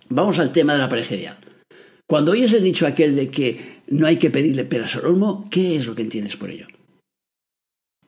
vamos 0.09 0.39
al 0.39 0.53
tema 0.53 0.73
de 0.75 0.81
la 0.81 0.89
pareja. 0.89 1.39
Cuando 2.07 2.33
oyes 2.33 2.53
el 2.53 2.63
dicho 2.63 2.87
aquel 2.87 3.15
de 3.15 3.31
que 3.31 3.79
no 3.89 4.07
hay 4.07 4.17
que 4.17 4.31
pedirle 4.31 4.65
peras 4.65 4.97
al 4.97 5.07
olmo, 5.07 5.49
¿qué 5.51 5.77
es 5.77 5.87
lo 5.87 5.95
que 5.95 6.03
entiendes 6.03 6.37
por 6.37 6.51
ello? 6.51 6.67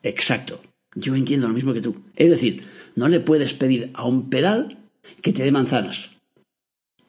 Exacto. 0.03 0.61
Yo 0.95 1.15
entiendo 1.15 1.47
lo 1.47 1.53
mismo 1.53 1.73
que 1.73 1.81
tú. 1.81 1.95
Es 2.15 2.29
decir, 2.29 2.63
no 2.95 3.07
le 3.07 3.19
puedes 3.19 3.53
pedir 3.53 3.91
a 3.93 4.05
un 4.05 4.29
pedal 4.29 4.77
que 5.21 5.31
te 5.31 5.43
dé 5.43 5.51
manzanas. 5.51 6.09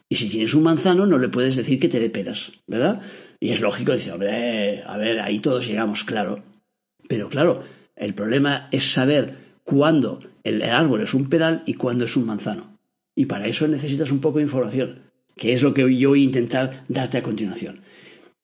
Y 0.08 0.16
si 0.16 0.28
tienes 0.28 0.54
un 0.54 0.62
manzano, 0.62 1.06
no 1.06 1.18
le 1.18 1.28
puedes 1.28 1.56
decir 1.56 1.80
que 1.80 1.88
te 1.88 1.98
dé 1.98 2.10
peras, 2.10 2.52
¿verdad? 2.66 3.02
Y 3.42 3.50
es 3.50 3.60
lógico, 3.60 3.90
dice, 3.90 4.12
hombre, 4.12 4.84
a 4.86 4.96
ver, 4.96 5.18
ahí 5.18 5.40
todos 5.40 5.66
llegamos, 5.66 6.04
claro. 6.04 6.44
Pero 7.08 7.28
claro, 7.28 7.64
el 7.96 8.14
problema 8.14 8.68
es 8.70 8.92
saber 8.92 9.34
cuándo 9.64 10.20
el 10.44 10.62
árbol 10.62 11.02
es 11.02 11.12
un 11.12 11.28
pedal 11.28 11.64
y 11.66 11.74
cuándo 11.74 12.04
es 12.04 12.16
un 12.16 12.24
manzano. 12.24 12.78
Y 13.16 13.26
para 13.26 13.48
eso 13.48 13.66
necesitas 13.66 14.12
un 14.12 14.20
poco 14.20 14.38
de 14.38 14.44
información, 14.44 15.00
que 15.34 15.54
es 15.54 15.62
lo 15.62 15.74
que 15.74 15.92
yo 15.96 16.10
voy 16.10 16.20
a 16.20 16.24
intentar 16.24 16.84
darte 16.86 17.18
a 17.18 17.24
continuación. 17.24 17.80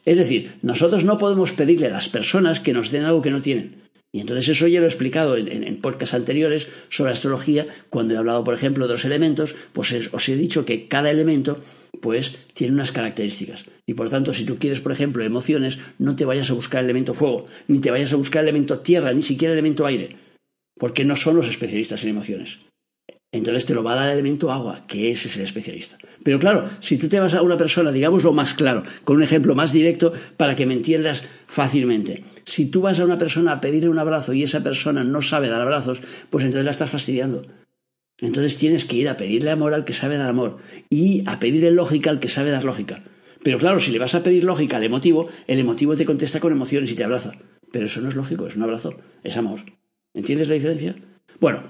Es 0.05 0.19
decir, 0.19 0.57
nosotros 0.63 1.05
no 1.05 1.17
podemos 1.17 1.53
pedirle 1.53 1.87
a 1.87 1.93
las 1.93 2.09
personas 2.09 2.59
que 2.59 2.73
nos 2.73 2.91
den 2.91 3.05
algo 3.05 3.23
que 3.23 3.31
no 3.31 3.41
tienen. 3.41 3.83
Y 4.11 4.19
entonces 4.19 4.49
eso 4.49 4.67
ya 4.67 4.81
lo 4.81 4.87
he 4.87 4.89
explicado 4.89 5.37
en, 5.37 5.63
en, 5.63 5.81
podcasts 5.81 6.15
anteriores 6.15 6.67
sobre 6.89 7.13
astrología, 7.13 7.69
cuando 7.89 8.15
he 8.15 8.17
hablado, 8.17 8.43
por 8.43 8.55
ejemplo, 8.55 8.89
de 8.89 8.95
los 8.95 9.05
elementos, 9.05 9.55
pues 9.73 9.95
os 10.13 10.29
he 10.29 10.35
dicho 10.35 10.65
que 10.65 10.89
cada 10.89 11.09
elemento 11.09 11.61
pues 12.01 12.37
tiene 12.55 12.75
unas 12.75 12.93
características. 12.93 13.65
Y 13.87 13.95
por 13.95 14.09
tanto, 14.09 14.33
si 14.33 14.45
tú 14.45 14.59
quieres, 14.59 14.81
por 14.81 14.93
ejemplo, 14.93 15.25
emociones, 15.25 15.79
no 15.99 16.17
te 16.17 16.25
vayas 16.25 16.51
a 16.51 16.55
buscar 16.55 16.81
el 16.81 16.87
elemento 16.87 17.15
fuego, 17.15 17.47
ni 17.69 17.79
te 17.79 17.91
vayas 17.91 18.13
a 18.13 18.17
buscar 18.17 18.43
el 18.43 18.49
elemento 18.49 18.81
tierra, 18.81 19.13
ni 19.13 19.23
siquiera 19.23 19.53
el 19.53 19.59
elemento 19.59 19.87
aire, 19.87 20.17
porque 20.79 21.05
no 21.05 21.17
son 21.17 21.37
los 21.37 21.49
especialistas 21.49 22.03
en 22.05 22.11
emociones. 22.11 22.61
entonces 23.31 23.67
te 23.67 23.75
lo 23.75 23.83
va 23.83 23.93
a 23.93 23.97
dar 23.97 24.09
el 24.09 24.15
elemento 24.15 24.51
agua, 24.51 24.87
que 24.87 25.11
ese 25.11 25.29
es 25.29 25.37
el 25.37 25.43
especialista. 25.45 25.99
Pero 26.23 26.39
claro, 26.39 26.69
si 26.81 26.97
tú 26.97 27.09
te 27.09 27.21
vas 27.21 27.35
a 27.35 27.43
una 27.43 27.57
persona, 27.57 27.93
digámoslo 27.93 28.33
más 28.33 28.55
claro, 28.55 28.85
con 29.05 29.17
un 29.17 29.23
ejemplo 29.23 29.55
más 29.55 29.73
directo 29.73 30.13
para 30.37 30.57
que 30.57 30.67
me 30.67 30.75
entiendas 30.75 31.25
fácilmente. 31.47 32.25
Si 32.45 32.71
tú 32.71 32.81
vas 32.81 33.01
a 33.01 33.05
una 33.05 33.19
persona 33.19 33.53
a 33.53 33.61
pedirle 33.61 33.91
un 33.91 33.99
abrazo 33.99 34.33
y 34.33 34.43
esa 34.43 34.63
persona 34.63 35.05
no 35.05 35.21
sabe 35.21 35.49
dar 35.49 35.61
abrazos, 35.61 36.01
pues 36.31 36.45
entonces 36.45 36.65
la 36.65 36.71
estás 36.71 36.91
fastidiando. 36.91 37.43
Entonces 38.21 38.57
tienes 38.57 38.85
que 38.85 38.97
ir 38.97 39.09
a 39.09 39.17
pedirle 39.17 39.51
amor 39.51 39.75
al 39.75 39.85
que 39.85 39.93
sabe 39.93 40.17
dar 40.17 40.29
amor 40.29 40.59
y 40.91 41.23
a 41.27 41.39
pedirle 41.39 41.71
lógica 41.71 42.11
al 42.11 42.21
que 42.21 42.29
sabe 42.29 42.51
dar 42.51 42.65
lógica. 42.65 43.05
Pero 43.43 43.59
claro, 43.59 43.79
si 43.79 43.93
le 43.93 43.99
vas 43.99 44.15
a 44.15 44.23
pedir 44.23 44.45
lógica 44.45 44.77
al 44.77 44.85
emotivo, 44.85 45.29
el 45.47 45.61
emotivo 45.61 45.97
te 45.97 46.05
contesta 46.05 46.41
con 46.41 46.53
emociones 46.53 46.91
y 46.91 46.95
te 46.95 47.05
abraza. 47.05 47.33
Pero 47.71 47.87
eso 47.87 48.01
no 48.01 48.09
es 48.09 48.17
lógico, 48.17 48.47
es 48.47 48.57
un 48.57 48.63
abrazo, 48.63 48.97
es 49.23 49.37
amor. 49.37 49.61
¿Entiendes 50.15 50.49
la 50.49 50.55
diferencia? 50.55 50.97
Bueno, 51.39 51.63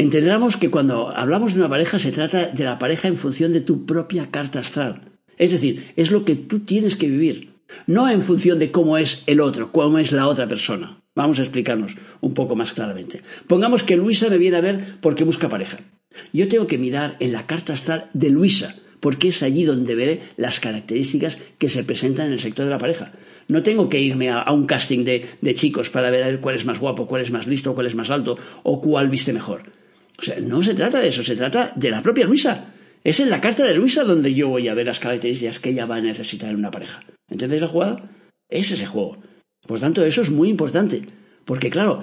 Entenderemos 0.00 0.56
que 0.56 0.70
cuando 0.70 1.10
hablamos 1.10 1.52
de 1.52 1.60
una 1.60 1.68
pareja 1.68 1.98
se 1.98 2.10
trata 2.10 2.46
de 2.46 2.64
la 2.64 2.78
pareja 2.78 3.06
en 3.06 3.16
función 3.16 3.52
de 3.52 3.60
tu 3.60 3.84
propia 3.84 4.30
carta 4.30 4.60
astral. 4.60 5.12
Es 5.36 5.52
decir, 5.52 5.92
es 5.94 6.10
lo 6.10 6.24
que 6.24 6.36
tú 6.36 6.60
tienes 6.60 6.96
que 6.96 7.06
vivir, 7.06 7.49
no 7.86 8.08
en 8.08 8.22
función 8.22 8.58
de 8.58 8.70
cómo 8.70 8.98
es 8.98 9.22
el 9.26 9.40
otro, 9.40 9.72
cómo 9.72 9.98
es 9.98 10.12
la 10.12 10.26
otra 10.26 10.48
persona. 10.48 11.00
Vamos 11.14 11.38
a 11.38 11.42
explicarnos 11.42 11.96
un 12.20 12.34
poco 12.34 12.56
más 12.56 12.72
claramente. 12.72 13.22
Pongamos 13.46 13.82
que 13.82 13.96
Luisa 13.96 14.28
me 14.28 14.38
viene 14.38 14.56
a 14.56 14.60
ver 14.60 14.96
porque 15.00 15.24
busca 15.24 15.48
pareja. 15.48 15.78
Yo 16.32 16.48
tengo 16.48 16.66
que 16.66 16.78
mirar 16.78 17.16
en 17.20 17.32
la 17.32 17.46
carta 17.46 17.72
astral 17.72 18.08
de 18.12 18.30
Luisa, 18.30 18.76
porque 19.00 19.28
es 19.28 19.42
allí 19.42 19.64
donde 19.64 19.94
veré 19.94 20.20
las 20.36 20.60
características 20.60 21.38
que 21.58 21.68
se 21.68 21.84
presentan 21.84 22.26
en 22.26 22.34
el 22.34 22.40
sector 22.40 22.64
de 22.64 22.70
la 22.70 22.78
pareja. 22.78 23.12
No 23.48 23.62
tengo 23.62 23.88
que 23.88 24.00
irme 24.00 24.30
a, 24.30 24.44
un 24.52 24.66
casting 24.66 25.04
de, 25.04 25.26
de, 25.40 25.54
chicos 25.54 25.90
para 25.90 26.10
ver 26.10 26.40
cuál 26.40 26.54
es 26.54 26.64
más 26.64 26.78
guapo, 26.78 27.06
cuál 27.06 27.22
es 27.22 27.30
más 27.30 27.46
listo, 27.46 27.74
cuál 27.74 27.86
es 27.86 27.94
más 27.94 28.10
alto 28.10 28.38
o 28.62 28.80
cuál 28.80 29.08
viste 29.08 29.32
mejor. 29.32 29.62
O 30.18 30.22
sea, 30.22 30.38
no 30.38 30.62
se 30.62 30.74
trata 30.74 31.00
de 31.00 31.08
eso, 31.08 31.22
se 31.22 31.34
trata 31.34 31.72
de 31.74 31.90
la 31.90 32.02
propia 32.02 32.26
Luisa. 32.26 32.72
Es 33.02 33.18
en 33.20 33.30
la 33.30 33.40
carta 33.40 33.64
de 33.64 33.74
Luisa 33.74 34.04
donde 34.04 34.34
yo 34.34 34.48
voy 34.48 34.68
a 34.68 34.74
ver 34.74 34.86
las 34.86 35.00
características 35.00 35.58
que 35.58 35.70
ella 35.70 35.86
va 35.86 35.96
a 35.96 36.02
necesitar 36.02 36.50
en 36.50 36.56
una 36.56 36.70
pareja. 36.70 37.00
¿Entendéis 37.30 37.62
la 37.62 37.68
jugada? 37.68 38.10
Es 38.48 38.70
ese 38.70 38.86
juego. 38.86 39.18
Por 39.66 39.80
tanto, 39.80 40.04
eso 40.04 40.22
es 40.22 40.30
muy 40.30 40.48
importante. 40.48 41.02
Porque, 41.44 41.70
claro, 41.70 42.02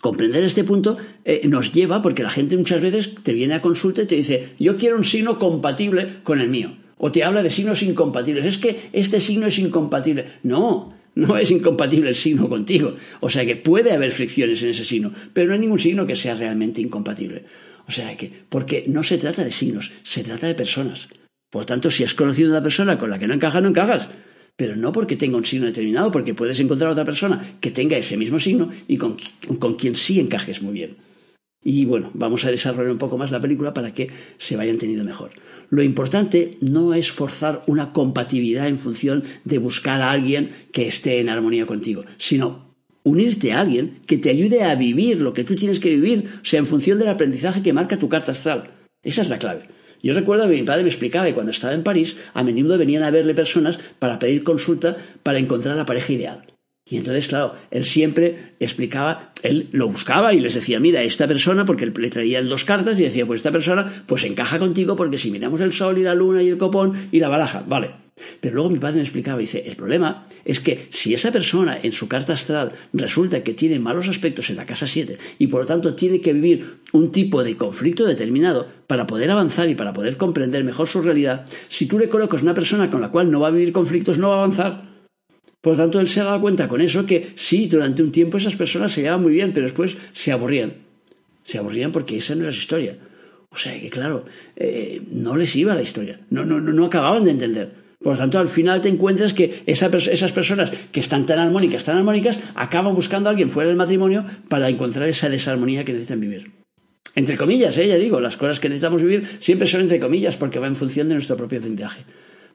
comprender 0.00 0.44
este 0.44 0.64
punto 0.64 0.96
eh, 1.24 1.42
nos 1.48 1.72
lleva, 1.72 2.02
porque 2.02 2.22
la 2.22 2.30
gente 2.30 2.56
muchas 2.56 2.80
veces 2.80 3.14
te 3.22 3.32
viene 3.32 3.54
a 3.54 3.62
consulta 3.62 4.02
y 4.02 4.06
te 4.06 4.16
dice, 4.16 4.50
yo 4.58 4.76
quiero 4.76 4.96
un 4.96 5.04
signo 5.04 5.38
compatible 5.38 6.18
con 6.22 6.40
el 6.40 6.48
mío. 6.48 6.76
O 6.98 7.10
te 7.10 7.24
habla 7.24 7.42
de 7.42 7.50
signos 7.50 7.82
incompatibles. 7.82 8.46
Es 8.46 8.58
que 8.58 8.90
este 8.92 9.20
signo 9.20 9.46
es 9.46 9.58
incompatible. 9.58 10.26
No, 10.42 10.94
no 11.14 11.36
es 11.36 11.50
incompatible 11.50 12.10
el 12.10 12.16
signo 12.16 12.48
contigo. 12.48 12.94
O 13.20 13.28
sea 13.28 13.44
que 13.46 13.56
puede 13.56 13.92
haber 13.92 14.12
fricciones 14.12 14.62
en 14.62 14.70
ese 14.70 14.84
signo, 14.84 15.12
pero 15.32 15.48
no 15.48 15.54
hay 15.54 15.60
ningún 15.60 15.78
signo 15.78 16.06
que 16.06 16.16
sea 16.16 16.34
realmente 16.34 16.80
incompatible. 16.80 17.44
O 17.86 17.90
sea 17.92 18.16
que, 18.16 18.30
porque 18.48 18.84
no 18.86 19.02
se 19.02 19.18
trata 19.18 19.44
de 19.44 19.50
signos, 19.50 19.92
se 20.02 20.24
trata 20.24 20.46
de 20.46 20.54
personas. 20.54 21.08
Por 21.50 21.66
tanto, 21.66 21.90
si 21.90 22.02
has 22.02 22.14
conocido 22.14 22.48
a 22.48 22.52
una 22.52 22.62
persona 22.62 22.98
con 22.98 23.10
la 23.10 23.18
que 23.18 23.26
no 23.26 23.34
encajas, 23.34 23.62
no 23.62 23.68
encajas. 23.68 24.08
Pero 24.56 24.76
no 24.76 24.92
porque 24.92 25.16
tenga 25.16 25.36
un 25.36 25.44
signo 25.44 25.66
determinado, 25.66 26.12
porque 26.12 26.34
puedes 26.34 26.60
encontrar 26.60 26.90
a 26.90 26.92
otra 26.92 27.04
persona 27.04 27.56
que 27.60 27.70
tenga 27.70 27.96
ese 27.96 28.16
mismo 28.16 28.38
signo 28.38 28.70
y 28.86 28.96
con, 28.96 29.16
con 29.58 29.74
quien 29.74 29.96
sí 29.96 30.20
encajes 30.20 30.62
muy 30.62 30.74
bien. 30.74 30.96
Y 31.64 31.86
bueno, 31.86 32.10
vamos 32.12 32.44
a 32.44 32.50
desarrollar 32.50 32.92
un 32.92 32.98
poco 32.98 33.16
más 33.16 33.30
la 33.30 33.40
película 33.40 33.72
para 33.72 33.94
que 33.94 34.10
se 34.36 34.54
vaya 34.54 34.70
entendiendo 34.70 35.04
mejor. 35.04 35.30
Lo 35.70 35.82
importante 35.82 36.58
no 36.60 36.92
es 36.92 37.10
forzar 37.10 37.62
una 37.66 37.90
compatibilidad 37.90 38.68
en 38.68 38.78
función 38.78 39.24
de 39.44 39.58
buscar 39.58 40.02
a 40.02 40.10
alguien 40.10 40.50
que 40.72 40.86
esté 40.86 41.20
en 41.20 41.30
armonía 41.30 41.66
contigo, 41.66 42.04
sino 42.18 42.74
unirte 43.02 43.52
a 43.52 43.60
alguien 43.60 44.00
que 44.06 44.18
te 44.18 44.30
ayude 44.30 44.62
a 44.62 44.74
vivir 44.74 45.20
lo 45.20 45.32
que 45.32 45.44
tú 45.44 45.54
tienes 45.54 45.80
que 45.80 45.94
vivir, 45.94 46.28
o 46.42 46.44
sea, 46.44 46.58
en 46.58 46.66
función 46.66 46.98
del 46.98 47.08
aprendizaje 47.08 47.62
que 47.62 47.72
marca 47.72 47.98
tu 47.98 48.10
carta 48.10 48.32
astral. 48.32 48.70
Esa 49.02 49.22
es 49.22 49.28
la 49.30 49.38
clave. 49.38 49.68
Yo 50.04 50.12
recuerdo 50.12 50.46
que 50.46 50.56
mi 50.56 50.64
padre 50.64 50.82
me 50.82 50.90
explicaba 50.90 51.24
que 51.24 51.32
cuando 51.32 51.50
estaba 51.50 51.72
en 51.72 51.82
París, 51.82 52.18
a 52.34 52.44
menudo 52.44 52.76
venían 52.76 53.04
a 53.04 53.10
verle 53.10 53.32
personas 53.32 53.80
para 53.98 54.18
pedir 54.18 54.44
consulta 54.44 54.98
para 55.22 55.38
encontrar 55.38 55.76
la 55.76 55.86
pareja 55.86 56.12
ideal. 56.12 56.53
Y 56.86 56.98
entonces, 56.98 57.28
claro, 57.28 57.54
él 57.70 57.86
siempre 57.86 58.52
explicaba, 58.60 59.32
él 59.42 59.68
lo 59.72 59.88
buscaba 59.88 60.34
y 60.34 60.40
les 60.40 60.54
decía, 60.54 60.78
mira, 60.80 61.02
esta 61.02 61.26
persona, 61.26 61.64
porque 61.64 61.86
le 61.86 62.10
traían 62.10 62.48
dos 62.48 62.64
cartas 62.64 63.00
y 63.00 63.04
decía, 63.04 63.24
pues 63.24 63.40
esta 63.40 63.52
persona, 63.52 64.04
pues 64.06 64.24
encaja 64.24 64.58
contigo 64.58 64.94
porque 64.94 65.16
si 65.16 65.30
miramos 65.30 65.60
el 65.60 65.72
sol 65.72 65.96
y 65.96 66.02
la 66.02 66.14
luna 66.14 66.42
y 66.42 66.48
el 66.48 66.58
copón 66.58 67.08
y 67.10 67.20
la 67.20 67.30
baraja, 67.30 67.64
vale. 67.66 68.04
Pero 68.40 68.54
luego 68.54 68.70
mi 68.70 68.78
padre 68.78 68.96
me 68.96 69.02
explicaba 69.02 69.40
dice, 69.40 69.64
el 69.66 69.74
problema 69.74 70.26
es 70.44 70.60
que 70.60 70.86
si 70.90 71.14
esa 71.14 71.32
persona 71.32 71.80
en 71.82 71.90
su 71.90 72.06
carta 72.06 72.34
astral 72.34 72.72
resulta 72.92 73.42
que 73.42 73.54
tiene 73.54 73.80
malos 73.80 74.08
aspectos 74.08 74.50
en 74.50 74.56
la 74.56 74.66
casa 74.66 74.86
7 74.86 75.18
y 75.38 75.48
por 75.48 75.62
lo 75.62 75.66
tanto 75.66 75.94
tiene 75.94 76.20
que 76.20 76.32
vivir 76.32 76.76
un 76.92 77.10
tipo 77.10 77.42
de 77.42 77.56
conflicto 77.56 78.04
determinado 78.04 78.68
para 78.86 79.06
poder 79.06 79.30
avanzar 79.30 79.68
y 79.68 79.74
para 79.74 79.92
poder 79.92 80.16
comprender 80.16 80.62
mejor 80.62 80.86
su 80.86 81.00
realidad, 81.00 81.46
si 81.68 81.86
tú 81.86 81.98
le 81.98 82.08
colocas 82.08 82.42
una 82.42 82.54
persona 82.54 82.88
con 82.88 83.00
la 83.00 83.10
cual 83.10 83.30
no 83.30 83.40
va 83.40 83.48
a 83.48 83.52
vivir 83.52 83.72
conflictos, 83.72 84.18
no 84.18 84.28
va 84.28 84.34
a 84.34 84.38
avanzar. 84.38 84.93
Por 85.64 85.78
lo 85.78 85.78
tanto, 85.78 85.98
él 85.98 86.08
se 86.08 86.20
ha 86.20 86.24
dado 86.24 86.42
cuenta 86.42 86.68
con 86.68 86.82
eso 86.82 87.06
que 87.06 87.32
sí, 87.36 87.68
durante 87.68 88.02
un 88.02 88.12
tiempo 88.12 88.36
esas 88.36 88.54
personas 88.54 88.92
se 88.92 89.00
llevaban 89.00 89.22
muy 89.22 89.32
bien, 89.32 89.54
pero 89.54 89.64
después 89.64 89.96
se 90.12 90.30
aburrían. 90.30 90.74
Se 91.42 91.56
aburrían 91.56 91.90
porque 91.90 92.18
esa 92.18 92.34
no 92.34 92.42
era 92.42 92.52
su 92.52 92.58
historia. 92.58 92.98
O 93.48 93.56
sea 93.56 93.80
que, 93.80 93.88
claro, 93.88 94.26
eh, 94.56 95.00
no 95.10 95.38
les 95.38 95.56
iba 95.56 95.74
la 95.74 95.80
historia. 95.80 96.20
No, 96.28 96.44
no, 96.44 96.60
no 96.60 96.84
acababan 96.84 97.24
de 97.24 97.30
entender. 97.30 97.70
Por 97.98 98.12
lo 98.12 98.18
tanto, 98.18 98.38
al 98.38 98.48
final 98.48 98.82
te 98.82 98.90
encuentras 98.90 99.32
que 99.32 99.62
esas 99.64 100.32
personas 100.32 100.70
que 100.92 101.00
están 101.00 101.24
tan 101.24 101.38
armónicas, 101.38 101.82
tan 101.82 101.96
armónicas, 101.96 102.38
acaban 102.54 102.94
buscando 102.94 103.30
a 103.30 103.32
alguien 103.32 103.48
fuera 103.48 103.68
del 103.68 103.78
matrimonio 103.78 104.22
para 104.50 104.68
encontrar 104.68 105.08
esa 105.08 105.30
desarmonía 105.30 105.82
que 105.82 105.94
necesitan 105.94 106.20
vivir. 106.20 106.50
Entre 107.14 107.38
comillas, 107.38 107.78
¿eh? 107.78 107.88
ya 107.88 107.96
digo, 107.96 108.20
las 108.20 108.36
cosas 108.36 108.60
que 108.60 108.68
necesitamos 108.68 109.00
vivir 109.00 109.38
siempre 109.38 109.66
son 109.66 109.80
entre 109.80 109.98
comillas 109.98 110.36
porque 110.36 110.58
va 110.58 110.66
en 110.66 110.76
función 110.76 111.08
de 111.08 111.14
nuestro 111.14 111.38
propio 111.38 111.60
aprendizaje. 111.60 112.04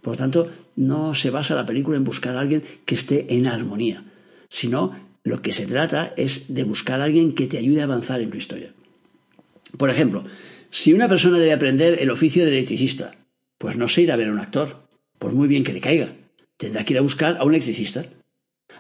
Por 0.02 0.14
lo 0.14 0.18
tanto, 0.18 0.50
no 0.76 1.14
se 1.14 1.30
basa 1.30 1.56
la 1.56 1.66
película 1.66 1.98
en 1.98 2.04
buscar 2.04 2.36
a 2.38 2.40
alguien 2.40 2.64
que 2.86 2.96
esté 2.96 3.34
en 3.36 3.48
armonía, 3.48 4.06
sino 4.50 4.96
lo 5.24 5.42
que 5.42 5.52
se 5.52 5.66
trata 5.66 6.14
es 6.16 6.54
de 6.54 6.64
buscar 6.64 7.02
a 7.02 7.06
alguien 7.06 7.34
que 7.34 7.48
te 7.48 7.58
ayude 7.58 7.82
a 7.82 7.84
avanzar 7.84 8.22
en 8.22 8.30
tu 8.30 8.38
historia. 8.38 8.74
Por 9.78 9.90
ejemplo, 9.90 10.24
si 10.70 10.94
una 10.94 11.10
persona 11.10 11.38
debe 11.38 11.54
aprender 11.54 11.98
el 12.02 12.10
oficio 12.10 12.46
de 12.46 12.52
electricista, 12.52 13.12
pues 13.58 13.76
no 13.76 13.88
se 13.88 14.04
irá 14.04 14.14
a 14.14 14.18
ver 14.18 14.30
a 14.30 14.32
un 14.32 14.40
actor, 14.40 14.88
por 15.20 15.34
muy 15.34 15.48
bien 15.48 15.64
que 15.64 15.74
le 15.74 15.82
caiga. 15.82 16.14
Tendrá 16.58 16.86
que 16.86 16.94
ir 16.94 17.00
a 17.00 17.04
buscar 17.04 17.38
a 17.38 17.44
un 17.44 17.54
electricista. 17.54 18.06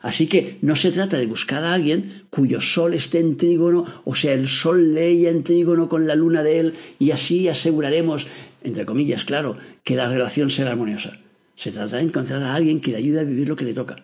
Así 0.02 0.28
que 0.28 0.58
no 0.62 0.76
se 0.76 0.92
trata 0.92 1.18
de 1.18 1.26
buscar 1.26 1.64
a 1.64 1.74
alguien 1.74 2.24
cuyo 2.30 2.62
sol 2.62 2.94
esté 2.94 3.20
en 3.20 3.36
trígono, 3.36 3.86
o 4.06 4.16
sea, 4.16 4.34
el 4.34 4.48
sol 4.48 4.94
de 4.94 5.28
en 5.28 5.44
trígono 5.44 5.90
con 5.90 6.08
la 6.08 6.16
luna 6.16 6.44
de 6.44 6.60
él, 6.60 6.74
y 7.00 7.12
así 7.12 7.50
aseguraremos 7.50 8.28
entre 8.64 8.86
comillas, 8.86 9.26
claro, 9.26 9.58
que 9.90 9.96
la 9.96 10.08
relación 10.08 10.52
sea 10.52 10.70
armoniosa. 10.70 11.18
Se 11.56 11.72
trata 11.72 11.98
de 11.98 12.04
encontrar 12.04 12.44
a 12.44 12.54
alguien 12.54 12.80
que 12.80 12.92
le 12.92 12.98
ayude 12.98 13.22
a 13.22 13.24
vivir 13.24 13.50
lo 13.50 13.56
que 13.56 13.66
le 13.66 13.74
toca, 13.74 13.96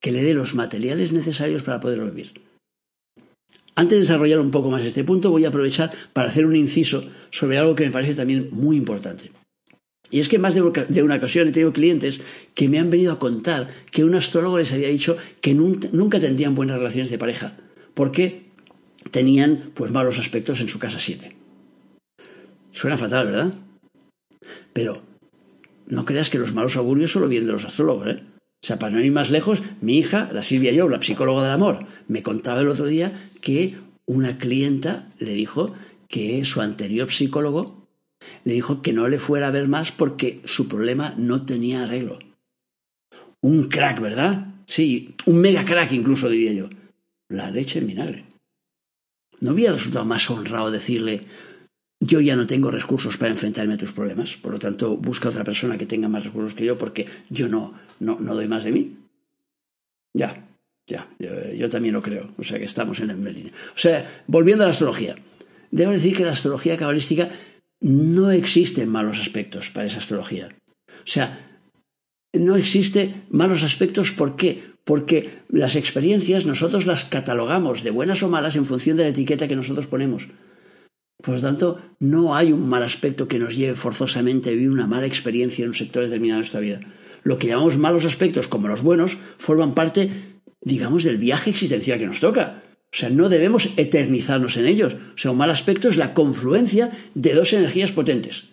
que 0.00 0.12
le 0.12 0.22
dé 0.22 0.32
los 0.32 0.54
materiales 0.54 1.10
necesarios 1.10 1.64
para 1.64 1.80
poderlo 1.80 2.06
vivir. 2.06 2.40
Antes 3.74 3.96
de 3.96 4.00
desarrollar 4.02 4.38
un 4.38 4.52
poco 4.52 4.70
más 4.70 4.84
este 4.84 5.02
punto, 5.02 5.32
voy 5.32 5.44
a 5.44 5.48
aprovechar 5.48 5.90
para 6.12 6.28
hacer 6.28 6.46
un 6.46 6.54
inciso 6.54 7.10
sobre 7.30 7.58
algo 7.58 7.74
que 7.74 7.84
me 7.84 7.90
parece 7.90 8.14
también 8.14 8.48
muy 8.52 8.76
importante. 8.76 9.32
Y 10.08 10.20
es 10.20 10.28
que 10.28 10.38
más 10.38 10.54
de 10.54 11.02
una 11.02 11.16
ocasión 11.16 11.48
he 11.48 11.50
tenido 11.50 11.72
clientes 11.72 12.20
que 12.54 12.68
me 12.68 12.78
han 12.78 12.90
venido 12.90 13.12
a 13.12 13.18
contar 13.18 13.70
que 13.90 14.04
un 14.04 14.14
astrólogo 14.14 14.58
les 14.58 14.72
había 14.72 14.86
dicho 14.86 15.16
que 15.40 15.52
nunca 15.52 16.20
tendrían 16.20 16.54
buenas 16.54 16.78
relaciones 16.78 17.10
de 17.10 17.18
pareja, 17.18 17.56
porque 17.94 18.44
tenían 19.10 19.72
pues 19.74 19.90
malos 19.90 20.20
aspectos 20.20 20.60
en 20.60 20.68
su 20.68 20.78
casa 20.78 21.00
7. 21.00 21.34
Suena 22.70 22.96
fatal, 22.96 23.26
¿verdad? 23.26 23.54
Pero 24.72 25.02
no 25.86 26.04
creas 26.04 26.30
que 26.30 26.38
los 26.38 26.54
malos 26.54 26.76
augurios 26.76 27.12
solo 27.12 27.28
vienen 27.28 27.46
de 27.46 27.52
los 27.52 27.64
astrólogos, 27.64 28.08
¿eh? 28.08 28.22
O 28.62 28.66
sea, 28.66 28.78
para 28.78 28.92
no 28.92 29.04
ir 29.04 29.12
más 29.12 29.30
lejos, 29.30 29.62
mi 29.82 29.98
hija, 29.98 30.30
la 30.32 30.42
Silvia 30.42 30.72
Yo, 30.72 30.88
la 30.88 31.02
psicóloga 31.02 31.42
del 31.42 31.52
amor, 31.52 31.86
me 32.08 32.22
contaba 32.22 32.60
el 32.60 32.68
otro 32.68 32.86
día 32.86 33.12
que 33.42 33.74
una 34.06 34.38
clienta 34.38 35.10
le 35.18 35.34
dijo 35.34 35.74
que 36.08 36.44
su 36.46 36.62
anterior 36.62 37.10
psicólogo 37.10 37.88
le 38.44 38.54
dijo 38.54 38.80
que 38.80 38.94
no 38.94 39.06
le 39.08 39.18
fuera 39.18 39.48
a 39.48 39.50
ver 39.50 39.68
más 39.68 39.92
porque 39.92 40.40
su 40.44 40.66
problema 40.66 41.14
no 41.18 41.44
tenía 41.44 41.82
arreglo. 41.82 42.18
Un 43.42 43.68
crack, 43.68 44.00
¿verdad? 44.00 44.54
Sí, 44.66 45.14
un 45.26 45.42
mega 45.42 45.66
crack 45.66 45.92
incluso 45.92 46.30
diría 46.30 46.52
yo. 46.52 46.70
La 47.28 47.50
leche 47.50 47.80
en 47.80 47.86
vinagre. 47.86 48.24
¿No 49.40 49.50
había 49.50 49.72
resultado 49.72 50.06
más 50.06 50.30
honrado 50.30 50.70
decirle, 50.70 51.22
yo 52.04 52.20
ya 52.20 52.36
no 52.36 52.46
tengo 52.46 52.70
recursos 52.70 53.16
para 53.16 53.30
enfrentarme 53.30 53.74
a 53.74 53.78
tus 53.78 53.92
problemas, 53.92 54.36
por 54.36 54.52
lo 54.52 54.58
tanto 54.58 54.96
busca 54.96 55.30
otra 55.30 55.44
persona 55.44 55.78
que 55.78 55.86
tenga 55.86 56.08
más 56.08 56.24
recursos 56.24 56.54
que 56.54 56.64
yo 56.64 56.76
porque 56.76 57.06
yo 57.30 57.48
no, 57.48 57.74
no, 57.98 58.16
doy 58.16 58.46
más 58.46 58.64
de 58.64 58.72
mí. 58.72 58.96
Ya, 60.12 60.46
ya, 60.86 61.08
yo, 61.18 61.68
también 61.70 61.94
lo 61.94 62.02
creo, 62.02 62.30
o 62.36 62.44
sea 62.44 62.58
que 62.58 62.66
estamos 62.66 63.00
en 63.00 63.08
la 63.08 63.14
misma 63.14 63.30
línea. 63.30 63.52
O 63.74 63.78
sea, 63.78 64.24
volviendo 64.26 64.64
a 64.64 64.66
la 64.66 64.72
astrología, 64.72 65.16
debo 65.70 65.92
decir 65.92 66.14
que 66.14 66.24
la 66.24 66.32
astrología 66.32 66.76
cabalística 66.76 67.30
no 67.80 68.30
existen 68.30 68.90
malos 68.90 69.18
aspectos 69.18 69.70
para 69.70 69.86
esa 69.86 69.98
astrología. 69.98 70.50
O 70.88 71.06
sea, 71.06 71.58
no 72.34 72.56
existe 72.56 73.22
malos 73.30 73.62
aspectos, 73.62 74.12
¿por 74.12 74.36
qué? 74.36 74.62
Porque 74.84 75.38
las 75.48 75.74
experiencias 75.74 76.44
nosotros 76.44 76.84
las 76.84 77.06
catalogamos 77.06 77.82
de 77.82 77.90
buenas 77.90 78.22
o 78.22 78.28
malas 78.28 78.56
en 78.56 78.66
función 78.66 78.98
de 78.98 79.04
la 79.04 79.08
etiqueta 79.08 79.48
que 79.48 79.56
nosotros 79.56 79.86
ponemos. 79.86 80.28
Por 81.24 81.36
lo 81.36 81.40
tanto, 81.40 81.80
no 82.00 82.36
hay 82.36 82.52
un 82.52 82.68
mal 82.68 82.82
aspecto 82.82 83.26
que 83.28 83.38
nos 83.38 83.56
lleve 83.56 83.74
forzosamente 83.74 84.50
a 84.50 84.52
vivir 84.52 84.68
una 84.68 84.86
mala 84.86 85.06
experiencia 85.06 85.62
en 85.62 85.70
un 85.70 85.74
sector 85.74 86.04
determinado 86.04 86.36
de 86.36 86.42
nuestra 86.42 86.60
vida. 86.60 86.80
Lo 87.22 87.38
que 87.38 87.46
llamamos 87.46 87.78
malos 87.78 88.04
aspectos, 88.04 88.46
como 88.46 88.68
los 88.68 88.82
buenos, 88.82 89.16
forman 89.38 89.74
parte, 89.74 90.10
digamos, 90.60 91.02
del 91.02 91.16
viaje 91.16 91.48
existencial 91.48 91.98
que 91.98 92.06
nos 92.06 92.20
toca. 92.20 92.62
O 92.92 92.96
sea, 92.96 93.08
no 93.08 93.30
debemos 93.30 93.70
eternizarnos 93.78 94.58
en 94.58 94.66
ellos. 94.66 94.94
O 95.14 95.16
sea, 95.16 95.30
un 95.30 95.38
mal 95.38 95.48
aspecto 95.48 95.88
es 95.88 95.96
la 95.96 96.12
confluencia 96.12 96.90
de 97.14 97.32
dos 97.32 97.54
energías 97.54 97.92
potentes. 97.92 98.44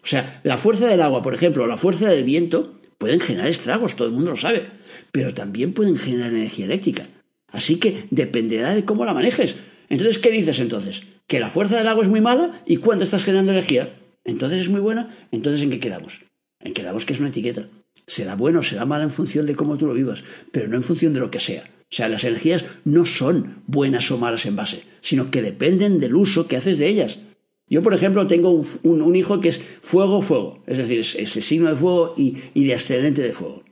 O 0.00 0.06
sea, 0.06 0.40
la 0.44 0.56
fuerza 0.56 0.86
del 0.86 1.02
agua, 1.02 1.20
por 1.20 1.34
ejemplo, 1.34 1.64
o 1.64 1.66
la 1.66 1.76
fuerza 1.76 2.08
del 2.08 2.22
viento 2.22 2.78
pueden 2.96 3.18
generar 3.18 3.48
estragos, 3.48 3.96
todo 3.96 4.06
el 4.06 4.14
mundo 4.14 4.30
lo 4.30 4.36
sabe, 4.36 4.68
pero 5.10 5.34
también 5.34 5.72
pueden 5.72 5.96
generar 5.96 6.32
energía 6.32 6.66
eléctrica. 6.66 7.08
Así 7.48 7.76
que 7.76 8.04
dependerá 8.10 8.72
de 8.72 8.84
cómo 8.84 9.04
la 9.04 9.14
manejes. 9.14 9.56
Entonces, 9.88 10.18
¿qué 10.18 10.30
dices 10.30 10.60
entonces? 10.60 11.02
Que 11.26 11.40
la 11.40 11.50
fuerza 11.50 11.76
del 11.76 11.88
agua 11.88 12.02
es 12.02 12.08
muy 12.08 12.20
mala 12.20 12.62
y 12.66 12.76
cuánto 12.76 13.04
estás 13.04 13.24
generando 13.24 13.52
energía, 13.52 13.94
entonces 14.24 14.60
es 14.60 14.68
muy 14.68 14.80
buena, 14.80 15.14
entonces 15.30 15.62
¿en 15.62 15.70
qué 15.70 15.80
quedamos? 15.80 16.20
En 16.60 16.72
quedamos 16.72 17.04
que 17.04 17.12
es 17.12 17.20
una 17.20 17.28
etiqueta. 17.28 17.66
Será 18.06 18.34
bueno 18.34 18.60
o 18.60 18.62
será 18.62 18.84
mala 18.84 19.04
en 19.04 19.10
función 19.10 19.46
de 19.46 19.54
cómo 19.54 19.76
tú 19.76 19.86
lo 19.86 19.94
vivas, 19.94 20.24
pero 20.50 20.68
no 20.68 20.76
en 20.76 20.82
función 20.82 21.12
de 21.14 21.20
lo 21.20 21.30
que 21.30 21.40
sea. 21.40 21.64
O 21.64 21.96
sea, 21.96 22.08
las 22.08 22.24
energías 22.24 22.64
no 22.84 23.04
son 23.04 23.62
buenas 23.66 24.10
o 24.10 24.18
malas 24.18 24.46
en 24.46 24.56
base, 24.56 24.82
sino 25.00 25.30
que 25.30 25.42
dependen 25.42 26.00
del 26.00 26.16
uso 26.16 26.48
que 26.48 26.56
haces 26.56 26.78
de 26.78 26.88
ellas. 26.88 27.20
Yo, 27.68 27.82
por 27.82 27.94
ejemplo, 27.94 28.26
tengo 28.26 28.62
un, 28.82 29.16
hijo 29.16 29.40
que 29.40 29.48
es 29.48 29.62
fuego-fuego, 29.80 30.62
es 30.66 30.78
decir, 30.78 31.00
es, 31.00 31.14
el 31.36 31.42
signo 31.42 31.70
de 31.70 31.76
fuego 31.76 32.14
y, 32.16 32.36
y 32.52 32.64
de 32.64 32.74
ascendente 32.74 33.22
de 33.22 33.32
fuego. 33.32 33.62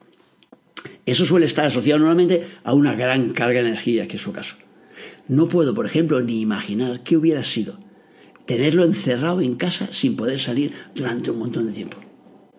Eso 1.04 1.26
suele 1.26 1.46
estar 1.46 1.66
asociado 1.66 1.98
normalmente 1.98 2.46
a 2.64 2.74
una 2.74 2.94
gran 2.94 3.30
carga 3.30 3.60
de 3.60 3.68
energía, 3.68 4.06
que 4.06 4.16
es 4.16 4.22
su 4.22 4.32
caso. 4.32 4.56
No 5.28 5.48
puedo, 5.48 5.74
por 5.74 5.86
ejemplo, 5.86 6.20
ni 6.20 6.40
imaginar 6.40 7.02
qué 7.02 7.16
hubiera 7.16 7.42
sido 7.42 7.78
tenerlo 8.46 8.84
encerrado 8.84 9.40
en 9.40 9.54
casa 9.54 9.88
sin 9.92 10.16
poder 10.16 10.38
salir 10.38 10.72
durante 10.94 11.30
un 11.30 11.38
montón 11.38 11.66
de 11.66 11.72
tiempo. 11.72 11.98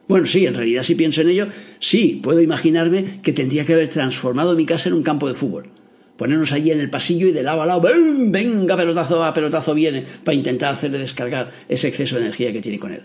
Bueno, 0.07 0.25
sí, 0.25 0.45
en 0.45 0.53
realidad 0.53 0.83
si 0.83 0.95
pienso 0.95 1.21
en 1.21 1.29
ello, 1.29 1.47
sí, 1.79 2.19
puedo 2.21 2.41
imaginarme 2.41 3.21
que 3.21 3.33
tendría 3.33 3.65
que 3.65 3.73
haber 3.73 3.89
transformado 3.89 4.55
mi 4.55 4.65
casa 4.65 4.89
en 4.89 4.95
un 4.95 5.03
campo 5.03 5.27
de 5.27 5.33
fútbol. 5.33 5.69
Ponernos 6.17 6.51
allí 6.51 6.71
en 6.71 6.79
el 6.79 6.89
pasillo 6.89 7.27
y 7.27 7.31
de 7.31 7.43
lado 7.43 7.61
a 7.61 7.65
lado, 7.65 7.81
venga, 7.81 8.77
pelotazo 8.77 9.23
a 9.23 9.33
pelotazo 9.33 9.73
viene, 9.73 10.03
para 10.23 10.35
intentar 10.35 10.73
hacerle 10.73 10.99
descargar 10.99 11.51
ese 11.67 11.87
exceso 11.87 12.15
de 12.15 12.23
energía 12.23 12.53
que 12.53 12.61
tiene 12.61 12.79
con 12.79 12.93
él. 12.93 13.03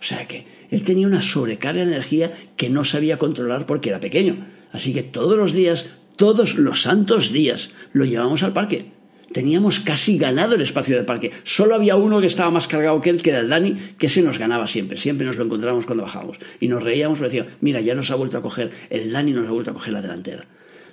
O 0.00 0.02
sea 0.02 0.26
que 0.26 0.46
él 0.70 0.82
tenía 0.84 1.06
una 1.06 1.20
sobrecarga 1.20 1.84
de 1.84 1.92
energía 1.92 2.32
que 2.56 2.70
no 2.70 2.84
sabía 2.84 3.18
controlar 3.18 3.66
porque 3.66 3.90
era 3.90 4.00
pequeño. 4.00 4.46
Así 4.72 4.92
que 4.92 5.02
todos 5.02 5.36
los 5.36 5.52
días 5.52 5.86
todos 6.18 6.56
los 6.56 6.82
santos 6.82 7.32
días 7.32 7.70
lo 7.92 8.04
llevamos 8.04 8.42
al 8.42 8.52
parque. 8.52 8.86
Teníamos 9.32 9.78
casi 9.78 10.18
ganado 10.18 10.56
el 10.56 10.62
espacio 10.62 10.96
del 10.96 11.04
parque. 11.04 11.30
Solo 11.44 11.76
había 11.76 11.96
uno 11.96 12.20
que 12.20 12.26
estaba 12.26 12.50
más 12.50 12.66
cargado 12.66 13.00
que 13.00 13.10
él, 13.10 13.22
que 13.22 13.30
era 13.30 13.38
el 13.38 13.48
Dani, 13.48 13.76
que 13.98 14.08
se 14.08 14.22
nos 14.22 14.38
ganaba 14.38 14.66
siempre. 14.66 14.98
Siempre 14.98 15.26
nos 15.26 15.36
lo 15.36 15.44
encontrábamos 15.44 15.86
cuando 15.86 16.02
bajábamos. 16.02 16.38
Y 16.60 16.68
nos 16.68 16.82
reíamos 16.82 17.20
y 17.20 17.24
decíamos, 17.24 17.52
mira, 17.60 17.80
ya 17.80 17.94
nos 17.94 18.10
ha 18.10 18.16
vuelto 18.16 18.36
a 18.36 18.42
coger, 18.42 18.72
el 18.90 19.12
Dani 19.12 19.32
nos 19.32 19.46
ha 19.46 19.52
vuelto 19.52 19.70
a 19.70 19.74
coger 19.74 19.92
la 19.92 20.02
delantera. 20.02 20.46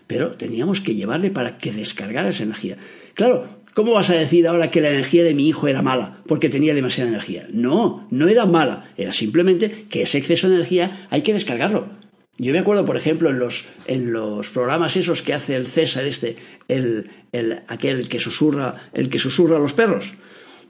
Pero 0.06 0.34
teníamos 0.34 0.80
que 0.80 0.94
llevarle 0.94 1.32
para 1.32 1.58
que 1.58 1.72
descargara 1.72 2.30
esa 2.30 2.44
energía. 2.44 2.78
Claro, 3.16 3.48
¿cómo 3.74 3.94
vas 3.94 4.12
a 4.12 4.16
decir 4.16 4.48
ahora 4.48 4.70
que 4.70 4.82
la 4.82 4.90
energía 4.90 5.24
de 5.24 5.34
mi 5.34 5.48
hijo 5.48 5.68
era 5.68 5.82
mala 5.82 6.20
porque 6.28 6.50
tenía 6.50 6.76
demasiada 6.76 7.10
energía? 7.10 7.48
No, 7.52 8.08
no 8.12 8.28
era 8.28 8.46
mala. 8.46 8.92
Era 8.96 9.12
simplemente 9.12 9.86
que 9.90 10.04
ese 10.04 10.20
exceso 10.20 10.50
de 10.50 10.56
energía 10.56 11.08
hay 11.10 11.24
que 11.24 11.34
descargarlo. 11.34 11.88
Yo 12.38 12.52
me 12.52 12.60
acuerdo, 12.60 12.84
por 12.86 12.98
ejemplo, 12.98 13.30
en 13.30 13.40
los, 13.40 13.66
en 13.88 14.12
los 14.12 14.50
programas 14.50 14.98
esos 14.98 15.22
que 15.22 15.34
hace 15.34 15.56
el 15.56 15.68
César 15.68 16.06
este, 16.06 16.36
el, 16.68 17.10
el, 17.32 17.62
aquel 17.68 18.10
que 18.10 18.20
susurra, 18.20 18.90
el 18.94 19.10
que 19.10 19.20
susurra 19.20 19.56
a 19.56 19.60
los 19.60 19.74
perros. 19.74 20.14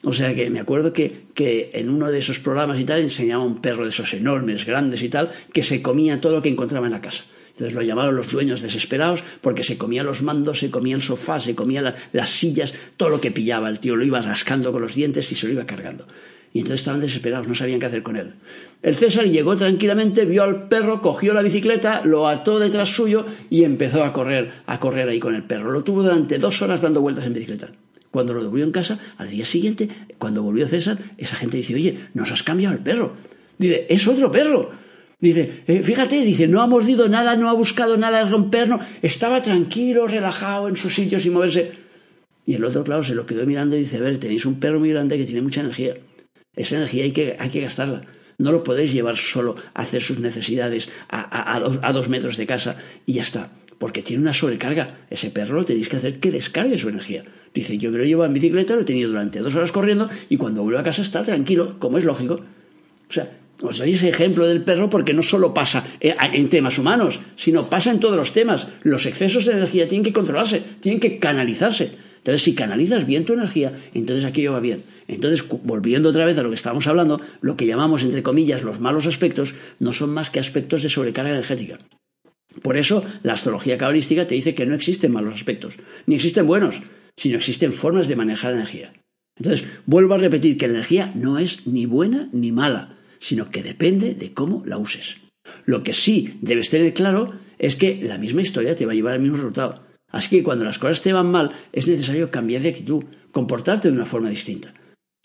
O 0.04 0.14
sea 0.14 0.36
que 0.36 0.52
me 0.52 0.60
acuerdo 0.60 0.94
que, 0.94 1.24
que, 1.34 1.72
en 1.74 1.90
uno 1.90 2.12
de 2.12 2.20
esos 2.20 2.40
programas 2.40 2.80
y 2.80 2.86
tal 2.86 3.02
enseñaba 3.02 3.44
un 3.44 3.62
perro 3.62 3.84
de 3.84 3.90
esos 3.90 4.14
enormes, 4.14 4.64
grandes 4.64 5.02
y 5.02 5.10
tal, 5.10 5.32
que 5.52 5.64
se 5.64 5.82
comía 5.82 6.22
todo 6.22 6.34
lo 6.34 6.42
que 6.44 6.50
encontraba 6.50 6.86
en 6.86 6.94
la 6.94 7.02
casa. 7.02 7.26
Entonces 7.54 7.74
lo 7.74 7.82
llamaron 7.82 8.16
los 8.16 8.30
dueños 8.30 8.62
desesperados 8.62 9.24
porque 9.42 9.64
se 9.64 9.78
comía 9.78 10.04
los 10.04 10.22
mandos, 10.22 10.60
se 10.60 10.70
comía 10.70 10.96
el 10.96 11.02
sofá, 11.02 11.40
se 11.40 11.56
comía 11.56 11.96
las 12.12 12.30
sillas, 12.30 12.76
todo 12.98 13.10
lo 13.10 13.22
que 13.22 13.32
pillaba. 13.32 13.70
El 13.70 13.80
tío 13.80 13.96
lo 13.96 14.06
iba 14.06 14.22
rascando 14.22 14.72
con 14.72 14.84
los 14.84 14.94
dientes 14.94 15.32
y 15.32 15.36
se 15.36 15.48
lo 15.48 15.54
iba 15.54 15.66
cargando 15.66 16.06
y 16.56 16.60
entonces 16.60 16.80
estaban 16.80 17.02
desesperados, 17.02 17.50
no 17.50 17.54
sabían 17.54 17.82
qué 17.82 17.88
hacer 17.88 18.02
con 18.02 18.16
él. 18.16 18.36
El 18.82 18.96
César 18.96 19.26
llegó 19.26 19.58
tranquilamente, 19.58 20.24
vio 20.24 20.44
al 20.44 20.70
perro, 20.70 21.02
cogió 21.02 21.34
la 21.34 21.42
bicicleta, 21.42 22.02
lo 22.06 22.30
ató 22.30 22.60
detrás 22.60 22.88
suyo 22.88 23.26
y 23.50 23.66
empezó 23.66 24.06
a 24.06 24.14
correr, 24.14 24.54
a 24.66 24.80
correr 24.80 25.10
ahí 25.10 25.20
con 25.20 25.36
el 25.36 25.44
perro. 25.44 25.70
Lo 25.70 25.84
tuvo 25.84 26.02
durante 26.02 26.38
dos 26.38 26.62
horas 26.62 26.80
dando 26.80 27.02
vueltas 27.02 27.26
en 27.26 27.34
bicicleta. 27.34 27.72
Cuando 28.10 28.34
lo 28.34 28.42
devolvió 28.42 28.64
en 28.64 28.72
casa, 28.72 28.98
al 29.18 29.30
día 29.30 29.44
siguiente, 29.44 29.90
cuando 30.18 30.44
volvió 30.44 30.66
César, 30.70 30.98
esa 31.18 31.36
gente 31.36 31.58
dice, 31.58 31.76
oye, 31.76 32.00
nos 32.14 32.32
has 32.32 32.42
cambiado 32.42 32.74
el 32.74 32.82
perro. 32.82 33.18
Dice, 33.58 33.86
es 33.90 34.08
otro 34.08 34.32
perro. 34.32 34.72
Dice, 35.20 35.64
eh, 35.68 35.84
fíjate, 35.84 36.22
dice, 36.24 36.48
no 36.48 36.62
ha 36.62 36.68
mordido 36.68 37.10
nada, 37.10 37.36
no 37.36 37.50
ha 37.50 37.54
buscado 37.54 37.98
nada 37.98 38.24
de 38.24 38.32
rompernos, 38.32 38.80
estaba 39.02 39.42
tranquilo, 39.42 40.08
relajado 40.08 40.70
en 40.70 40.78
su 40.78 40.90
sitio 40.90 41.20
sin 41.20 41.34
moverse. 41.34 41.74
Y 42.46 42.54
el 42.54 42.64
otro, 42.64 42.86
claro, 42.86 43.04
se 43.04 43.14
lo 43.14 43.26
quedó 43.26 43.46
mirando 43.46 43.76
y 43.76 43.80
dice, 43.80 43.98
a 43.98 44.00
ver, 44.00 44.20
tenéis 44.20 44.46
un 44.46 44.58
perro 44.58 44.80
muy 44.80 44.92
grande 44.92 45.18
que 45.18 45.26
tiene 45.26 45.42
mucha 45.42 45.60
energía. 45.60 45.96
Esa 46.56 46.78
energía 46.78 47.04
hay 47.04 47.12
que, 47.12 47.36
hay 47.40 47.50
que 47.50 47.62
gastarla. 47.62 48.02
No 48.38 48.52
lo 48.52 48.64
podéis 48.64 48.92
llevar 48.94 49.16
solo 49.16 49.56
a 49.74 49.82
hacer 49.82 50.02
sus 50.02 50.20
necesidades 50.20 50.90
a, 51.10 51.60
dos, 51.94 52.10
metros 52.10 52.38
de 52.38 52.46
casa 52.46 52.78
y 53.06 53.14
ya 53.14 53.22
está. 53.22 53.50
Porque 53.78 54.02
tiene 54.02 54.24
una 54.24 54.34
sobrecarga. 54.34 55.00
Ese 55.10 55.32
perro 55.32 55.56
lo 55.56 55.66
tenéis 55.66 55.90
que 55.90 55.98
hacer 55.98 56.20
que 56.20 56.32
descargue 56.32 56.78
su 56.78 56.90
energía. 56.90 57.24
Dice, 57.54 57.78
yo 57.78 57.92
me 57.92 57.98
lo 57.98 58.04
llevo 58.04 58.26
en 58.26 58.34
bicicleta, 58.34 58.76
lo 58.76 58.82
he 58.82 58.86
tenido 58.86 59.10
durante 59.10 59.40
dos 59.40 59.56
horas 59.56 59.72
corriendo 59.72 60.10
y 60.30 60.38
cuando 60.38 60.64
vuelvo 60.64 60.80
a 60.80 60.84
casa 60.84 61.02
está 61.02 61.24
tranquilo, 61.24 61.80
como 61.80 61.98
es 61.98 62.04
lógico. 62.04 62.42
O 63.10 63.14
sea, 63.14 63.32
os 63.62 63.78
doy 63.78 63.94
ese 63.94 64.10
ejemplo 64.10 64.46
del 64.48 64.64
perro 64.64 64.90
porque 64.90 65.14
no 65.14 65.24
solo 65.24 65.54
pasa 65.54 65.86
en 66.02 66.50
temas 66.50 66.78
humanos, 66.78 67.20
sino 67.36 67.70
pasa 67.70 67.92
en 67.92 68.00
todos 68.00 68.18
los 68.18 68.34
temas. 68.34 68.68
Los 68.84 69.06
excesos 69.06 69.46
de 69.46 69.54
energía 69.54 69.88
tienen 69.88 70.04
que 70.04 70.14
controlarse, 70.14 70.62
tienen 70.82 71.00
que 71.00 71.20
canalizarse. 71.20 71.92
Entonces, 72.18 72.42
si 72.42 72.56
canalizas 72.56 73.06
bien 73.06 73.24
tu 73.24 73.34
energía, 73.34 73.72
entonces 73.94 74.26
aquello 74.26 74.54
va 74.54 74.60
bien. 74.60 74.82
Entonces, 75.08 75.46
volviendo 75.64 76.10
otra 76.10 76.26
vez 76.26 76.38
a 76.38 76.44
lo 76.44 76.50
que 76.50 76.56
estábamos 76.56 76.88
hablando, 76.88 77.22
lo 77.42 77.56
que 77.56 77.68
llamamos, 77.68 78.04
entre 78.04 78.24
comillas, 78.24 78.64
los 78.64 78.80
malos 78.80 79.08
aspectos, 79.08 79.54
no 79.80 79.94
son 79.94 80.12
más 80.12 80.30
que 80.30 80.40
aspectos 80.40 80.84
de 80.84 80.90
sobrecarga 80.90 81.32
energética. 81.32 81.78
Por 82.62 82.78
eso, 82.78 83.04
la 83.24 83.34
astrología 83.34 83.78
cabalística 83.78 84.28
te 84.28 84.36
dice 84.36 84.56
que 84.56 84.66
no 84.66 84.76
existen 84.76 85.12
malos 85.12 85.36
aspectos, 85.36 85.78
ni 86.06 86.16
existen 86.16 86.48
buenos, 86.48 86.82
sino 87.18 87.38
existen 87.38 87.74
formas 87.74 88.08
de 88.08 88.16
manejar 88.16 88.54
energía. 88.54 88.94
Entonces, 89.38 89.68
vuelvo 89.86 90.14
a 90.14 90.18
repetir 90.18 90.58
que 90.58 90.68
la 90.68 90.76
energía 90.76 91.12
no 91.14 91.38
es 91.38 91.68
ni 91.68 91.86
buena 91.86 92.30
ni 92.32 92.52
mala, 92.52 92.98
sino 93.20 93.50
que 93.50 93.64
depende 93.64 94.16
de 94.16 94.34
cómo 94.34 94.64
la 94.66 94.78
uses. 94.78 95.18
Lo 95.66 95.84
que 95.84 95.94
sí 95.94 96.38
debes 96.42 96.70
tener 96.70 96.94
claro 96.94 97.34
es 97.60 97.76
que 97.76 98.02
la 98.02 98.18
misma 98.18 98.42
historia 98.42 98.76
te 98.76 98.86
va 98.86 98.94
a 98.94 98.96
llevar 98.96 99.14
al 99.14 99.20
mismo 99.20 99.38
resultado. 99.38 99.84
Así 100.10 100.30
que 100.30 100.44
cuando 100.44 100.64
las 100.64 100.80
cosas 100.80 101.02
te 101.02 101.14
van 101.14 101.30
mal, 101.30 101.52
es 101.74 101.88
necesario 101.88 102.32
cambiar 102.32 102.62
de 102.62 102.70
actitud, 102.70 103.04
comportarte 103.32 103.90
de 103.90 103.96
una 103.96 104.06
forma 104.06 104.30
distinta. 104.30 104.74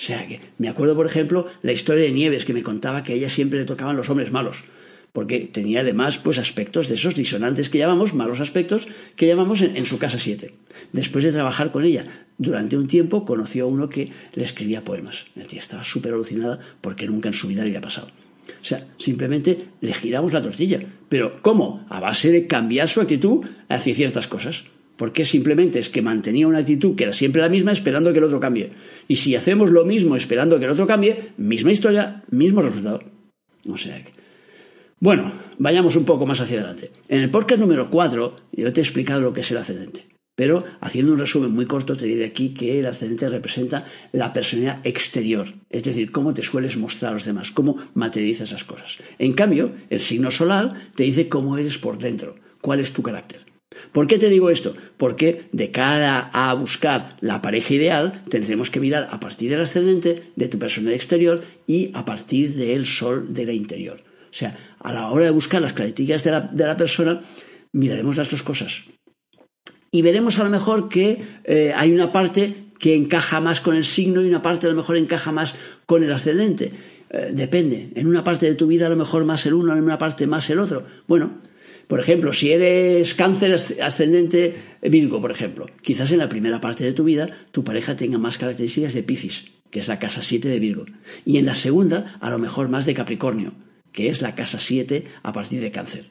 O 0.01 0.03
sea 0.03 0.27
que 0.27 0.41
me 0.57 0.71
acuerdo, 0.71 0.97
por 0.97 1.05
ejemplo, 1.05 1.47
la 1.61 1.73
historia 1.73 2.05
de 2.05 2.13
Nieves 2.13 2.47
que 2.47 2.55
me 2.55 2.63
contaba 2.63 3.03
que 3.03 3.13
a 3.13 3.17
ella 3.17 3.29
siempre 3.29 3.59
le 3.59 3.67
tocaban 3.67 3.99
los 3.99 4.09
hombres 4.09 4.33
malos, 4.33 4.65
porque 5.13 5.41
tenía 5.41 5.81
además 5.81 6.17
pues 6.17 6.39
aspectos 6.39 6.89
de 6.89 6.95
esos 6.95 7.15
disonantes 7.15 7.69
que 7.69 7.77
llamamos, 7.77 8.15
malos 8.15 8.41
aspectos, 8.41 8.89
que 9.15 9.27
llamamos 9.27 9.61
en, 9.61 9.85
su 9.85 9.99
casa 9.99 10.19
siete. 10.19 10.55
Después 10.93 11.23
de 11.23 11.33
trabajar 11.33 11.71
con 11.71 11.85
ella 11.85 12.07
durante 12.39 12.79
un 12.79 12.87
tiempo, 12.87 13.27
conoció 13.27 13.65
a 13.65 13.69
uno 13.69 13.91
que 13.91 14.11
le 14.33 14.45
escribía 14.45 14.85
poemas. 14.85 15.27
El 15.37 15.47
tía 15.47 15.59
estaba 15.59 15.85
súper 15.85 16.15
alucinada 16.15 16.59
porque 16.81 17.07
nunca 17.07 17.29
en 17.29 17.35
su 17.35 17.49
vida 17.49 17.61
le 17.61 17.69
había 17.69 17.83
pasado. 17.83 18.07
O 18.07 18.65
sea, 18.65 18.87
simplemente 18.97 19.67
le 19.83 19.93
giramos 19.93 20.33
la 20.33 20.41
tortilla. 20.41 20.81
Pero 21.11 21.43
¿cómo? 21.43 21.85
A 21.91 22.01
base 22.01 22.33
de 22.33 22.47
cambiar 22.47 22.89
su 22.89 23.03
actitud 23.03 23.45
hacia 23.69 23.95
ciertas 23.95 24.27
cosas 24.27 24.65
porque 25.01 25.25
simplemente 25.25 25.79
es 25.79 25.89
que 25.89 26.03
mantenía 26.03 26.47
una 26.47 26.59
actitud 26.59 26.95
que 26.95 27.05
era 27.05 27.15
siempre 27.15 27.41
la 27.41 27.49
misma 27.49 27.73
esperando 27.73 28.13
que 28.13 28.19
el 28.19 28.25
otro 28.27 28.39
cambie. 28.39 28.73
Y 29.09 29.17
si 29.17 29.35
hacemos 29.35 29.71
lo 29.71 29.87
mismo 29.87 30.15
esperando 30.15 30.59
que 30.59 30.67
el 30.67 30.73
otro 30.73 30.87
cambie, 30.87 31.31
misma 31.39 31.73
historia, 31.73 32.23
mismo 32.29 32.61
resultado. 32.61 33.01
O 33.67 33.79
sea 33.79 34.05
que... 34.05 34.13
Bueno, 34.99 35.33
vayamos 35.57 35.97
un 35.97 36.05
poco 36.05 36.27
más 36.27 36.43
hacia 36.43 36.59
adelante. 36.59 36.91
En 37.09 37.23
el 37.23 37.31
podcast 37.31 37.63
número 37.63 37.89
4 37.89 38.37
yo 38.53 38.73
te 38.75 38.81
he 38.83 38.85
explicado 38.85 39.23
lo 39.23 39.33
que 39.33 39.41
es 39.41 39.51
el 39.51 39.57
ascendente. 39.57 40.05
Pero 40.35 40.65
haciendo 40.83 41.15
un 41.15 41.19
resumen 41.19 41.53
muy 41.53 41.65
corto 41.65 41.97
te 41.97 42.05
diré 42.05 42.27
aquí 42.27 42.53
que 42.53 42.79
el 42.79 42.85
ascendente 42.85 43.31
representa 43.31 43.87
la 44.13 44.35
personalidad 44.35 44.87
exterior, 44.87 45.55
es 45.71 45.83
decir, 45.83 46.13
cómo 46.13 46.35
te 46.35 46.43
sueles 46.43 46.77
mostrar 46.77 47.13
a 47.13 47.15
los 47.15 47.25
demás, 47.25 47.53
cómo 47.53 47.79
materializas 47.95 48.51
esas 48.51 48.65
cosas. 48.65 48.99
En 49.19 49.33
cambio, 49.33 49.73
el 49.89 50.01
signo 50.01 50.31
solar 50.31 50.91
te 50.95 51.05
dice 51.05 51.31
cómo 51.31 51.57
eres 51.57 51.79
por 51.79 51.97
dentro, 51.97 52.35
cuál 52.61 52.81
es 52.81 52.93
tu 52.93 53.03
carácter. 53.03 53.50
¿Por 53.93 54.07
qué 54.07 54.19
te 54.19 54.29
digo 54.29 54.51
esto? 54.51 54.75
Porque 54.97 55.49
de 55.53 55.71
cara 55.71 56.31
a 56.33 56.53
buscar 56.55 57.17
la 57.21 57.43
pareja 57.43 57.75
ideal, 57.75 58.23
tendremos 58.29 58.71
que 58.71 58.81
mirar 58.81 59.09
a 59.11 59.21
partir 59.21 59.51
del 59.51 59.61
ascendente 59.61 60.31
de 60.37 60.49
tu 60.49 60.59
personalidad 60.59 60.97
exterior 60.97 61.45
y 61.67 61.91
a 61.95 62.05
partir 62.05 62.55
del 62.55 62.87
sol 62.87 63.33
de 63.33 63.47
la 63.47 63.53
interior. 63.53 64.03
O 64.31 64.33
sea, 64.33 64.57
a 64.79 64.93
la 64.93 65.11
hora 65.11 65.25
de 65.25 65.31
buscar 65.31 65.61
las 65.61 65.73
características 65.73 66.25
de 66.25 66.67
la, 66.67 66.77
persona, 66.77 67.21
miraremos 67.73 68.17
las 68.17 68.31
dos 68.31 68.43
cosas. 68.43 68.85
Y 69.91 70.03
veremos 70.03 70.39
a 70.39 70.45
lo 70.45 70.51
mejor 70.51 70.89
que 70.89 71.21
eh, 71.45 71.73
hay 71.75 71.93
una 71.93 72.13
parte 72.13 72.71
que 72.79 72.95
encaja 72.95 73.41
más 73.41 73.61
con 73.61 73.77
el 73.77 73.85
signo 73.85 74.23
y 74.23 74.29
una 74.29 74.41
parte 74.41 74.67
a 74.67 74.71
lo 74.71 74.77
mejor 74.77 74.97
encaja 74.97 75.33
más 75.33 75.55
con 75.85 76.05
el 76.05 76.13
ascendente. 76.13 76.73
Eh, 77.11 77.31
depende. 77.33 77.91
En 77.97 78.07
una 78.07 78.23
parte 78.23 78.47
de 78.47 78.55
tu 78.55 78.69
vida 78.69 78.87
a 78.87 78.89
lo 78.89 78.97
mejor 78.97 79.25
más 79.25 79.45
el 79.47 79.55
uno, 79.55 79.73
en 79.73 79.83
una 79.83 79.99
parte 79.99 80.27
más 80.27 80.49
el 80.49 80.61
otro. 80.61 80.85
Bueno, 81.09 81.41
por 81.91 81.99
ejemplo, 81.99 82.33
si 82.33 82.53
eres 82.53 83.15
cáncer 83.15 83.53
ascendente 83.83 84.55
Virgo, 84.81 85.21
por 85.21 85.33
ejemplo, 85.33 85.67
quizás 85.83 86.13
en 86.13 86.19
la 86.19 86.29
primera 86.29 86.61
parte 86.61 86.85
de 86.85 86.93
tu 86.93 87.03
vida 87.03 87.29
tu 87.51 87.65
pareja 87.65 87.97
tenga 87.97 88.17
más 88.17 88.39
características 88.39 88.95
de 88.95 89.03
Piscis, 89.03 89.47
que 89.71 89.81
es 89.81 89.89
la 89.89 89.99
casa 89.99 90.23
7 90.23 90.47
de 90.47 90.61
Virgo. 90.61 90.85
Y 91.25 91.39
en 91.39 91.47
la 91.47 91.57
segunda, 91.57 92.17
a 92.21 92.31
lo 92.31 92.39
mejor 92.39 92.69
más 92.69 92.87
de 92.87 92.95
Capricornio, 92.95 93.55
que 93.91 94.09
es 94.09 94.23
la 94.23 94.37
casa 94.37 94.61
7 94.61 95.05
a 95.25 95.33
partir 95.33 95.61
de 95.61 95.73
cáncer. 95.73 96.11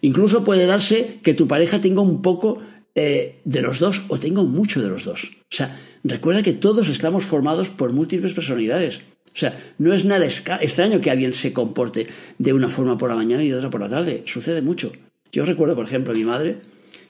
Incluso 0.00 0.44
puede 0.44 0.66
darse 0.66 1.18
que 1.24 1.34
tu 1.34 1.48
pareja 1.48 1.80
tenga 1.80 2.02
un 2.02 2.22
poco 2.22 2.62
eh, 2.94 3.40
de 3.44 3.62
los 3.62 3.80
dos 3.80 4.04
o 4.06 4.16
tenga 4.16 4.44
mucho 4.44 4.80
de 4.80 4.90
los 4.90 5.04
dos. 5.04 5.24
O 5.52 5.56
sea, 5.56 5.76
recuerda 6.04 6.44
que 6.44 6.52
todos 6.52 6.88
estamos 6.88 7.24
formados 7.24 7.70
por 7.70 7.92
múltiples 7.92 8.32
personalidades. 8.32 9.00
O 9.32 9.38
sea, 9.38 9.72
no 9.78 9.92
es 9.92 10.04
nada 10.04 10.26
extraño 10.26 11.00
que 11.00 11.10
alguien 11.10 11.32
se 11.32 11.52
comporte 11.52 12.08
de 12.38 12.52
una 12.52 12.68
forma 12.68 12.98
por 12.98 13.10
la 13.10 13.16
mañana 13.16 13.42
y 13.42 13.48
de 13.48 13.56
otra 13.56 13.70
por 13.70 13.80
la 13.80 13.88
tarde. 13.88 14.24
Sucede 14.26 14.62
mucho. 14.62 14.92
Yo 15.32 15.44
recuerdo, 15.44 15.76
por 15.76 15.86
ejemplo, 15.86 16.12
a 16.12 16.16
mi 16.16 16.24
madre, 16.24 16.56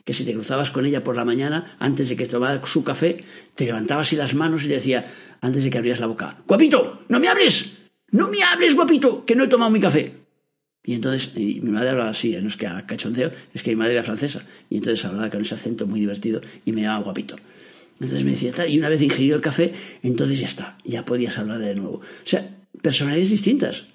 que 0.05 0.13
si 0.13 0.25
te 0.25 0.33
cruzabas 0.33 0.71
con 0.71 0.85
ella 0.85 1.03
por 1.03 1.15
la 1.15 1.25
mañana, 1.25 1.75
antes 1.79 2.09
de 2.09 2.15
que 2.15 2.25
tomara 2.25 2.63
su 2.65 2.83
café, 2.83 3.23
te 3.55 3.65
levantabas 3.65 4.07
así 4.07 4.15
las 4.15 4.33
manos 4.33 4.63
y 4.63 4.67
te 4.67 4.75
decía, 4.75 5.05
antes 5.41 5.63
de 5.63 5.69
que 5.69 5.77
abrieras 5.77 5.99
la 5.99 6.07
boca, 6.07 6.37
¡Guapito! 6.47 7.03
¡No 7.09 7.19
me 7.19 7.27
hables! 7.27 7.77
¡No 8.11 8.27
me 8.27 8.43
hables, 8.43 8.75
guapito! 8.75 9.25
Que 9.25 9.35
no 9.35 9.45
he 9.45 9.47
tomado 9.47 9.71
mi 9.71 9.79
café. 9.79 10.13
Y 10.83 10.93
entonces, 10.95 11.35
mi 11.35 11.59
madre 11.61 11.89
hablaba 11.89 12.09
así, 12.09 12.35
no 12.41 12.47
es 12.47 12.57
que 12.57 12.65
a 12.65 12.85
cachondeo, 12.85 13.31
es 13.53 13.61
que 13.61 13.71
mi 13.71 13.75
madre 13.75 13.93
era 13.93 14.03
francesa. 14.03 14.43
Y 14.69 14.77
entonces 14.77 15.03
hablaba 15.05 15.29
con 15.29 15.41
ese 15.41 15.55
acento 15.55 15.85
muy 15.85 15.99
divertido 15.99 16.41
y 16.65 16.71
me 16.71 16.81
llamaba 16.81 17.03
guapito. 17.03 17.35
Entonces 18.01 18.25
me 18.25 18.31
decía, 18.31 18.67
y 18.67 18.79
una 18.79 18.89
vez 18.89 18.99
ingerido 18.99 19.35
el 19.35 19.43
café, 19.43 19.73
entonces 20.01 20.39
ya 20.39 20.47
está, 20.47 20.75
ya 20.83 21.05
podías 21.05 21.37
hablar 21.37 21.59
de 21.59 21.75
nuevo. 21.75 21.97
O 21.97 22.25
sea, 22.25 22.49
personalidades 22.81 23.29
distintas. 23.29 23.85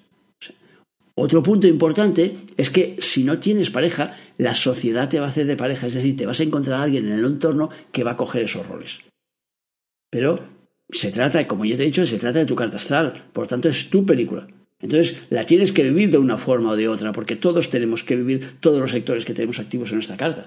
otro 1.13 1.43
punto 1.43 1.67
importante 1.67 2.37
es 2.55 2.69
que 2.69 2.95
si 2.99 3.25
no 3.25 3.39
tienes 3.39 3.69
pareja, 3.69 4.15
la 4.37 4.53
sociedad 4.53 5.09
te 5.09 5.19
va 5.19 5.25
a 5.25 5.29
hacer 5.29 5.45
de 5.45 5.57
pareja, 5.57 5.87
es 5.87 5.93
decir, 5.93 6.15
te 6.15 6.25
vas 6.25 6.39
a 6.39 6.43
encontrar 6.43 6.79
a 6.79 6.83
alguien 6.83 7.05
en 7.07 7.19
el 7.19 7.25
entorno 7.25 7.69
que 7.91 8.05
va 8.05 8.11
a 8.11 8.17
coger 8.17 8.43
esos 8.43 8.65
roles. 8.65 8.99
Pero 10.09 10.39
se 10.89 11.11
trata, 11.11 11.45
como 11.45 11.65
ya 11.65 11.75
te 11.75 11.83
he 11.83 11.87
dicho, 11.87 12.05
se 12.05 12.17
trata 12.17 12.39
de 12.39 12.45
tu 12.45 12.55
carta 12.55 12.77
astral, 12.77 13.25
por 13.33 13.47
tanto 13.47 13.67
es 13.67 13.89
tu 13.89 14.05
película. 14.05 14.47
Entonces 14.79 15.17
la 15.29 15.45
tienes 15.45 15.73
que 15.73 15.83
vivir 15.83 16.11
de 16.11 16.17
una 16.17 16.37
forma 16.37 16.71
o 16.71 16.75
de 16.77 16.87
otra, 16.87 17.11
porque 17.11 17.35
todos 17.35 17.69
tenemos 17.69 18.05
que 18.05 18.15
vivir 18.15 18.57
todos 18.61 18.79
los 18.79 18.91
sectores 18.91 19.25
que 19.25 19.33
tenemos 19.33 19.59
activos 19.59 19.89
en 19.89 19.95
nuestra 19.95 20.15
carta. 20.15 20.45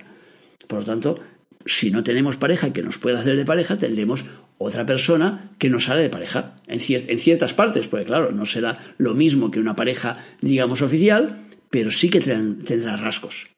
Por 0.66 0.79
lo 0.79 0.85
tanto, 0.87 1.20
si 1.66 1.90
no 1.90 2.03
tenemos 2.03 2.37
pareja 2.37 2.73
que 2.73 2.83
nos 2.83 2.99
pueda 2.99 3.20
hacer 3.20 3.37
de 3.37 3.44
pareja, 3.44 3.77
tendremos 3.77 4.25
otra 4.59 4.87
persona 4.87 5.53
que 5.59 5.70
nos 5.70 5.85
sale 5.85 6.03
de 6.03 6.11
pareja. 6.11 6.57
En, 6.66 6.81
ciertas 6.81 7.55
partes, 7.55 7.88
porque 7.88 8.07
claro, 8.07 8.33
no 8.33 8.46
será 8.46 8.94
lo 8.99 9.14
mismo 9.14 9.51
que 9.51 9.61
una 9.61 9.77
pareja, 9.77 10.25
digamos, 10.40 10.83
oficial, 10.83 11.46
pero 11.70 11.90
sí 11.90 12.11
que 12.11 12.20
tendrá 12.20 12.96
rasgos. 12.96 13.49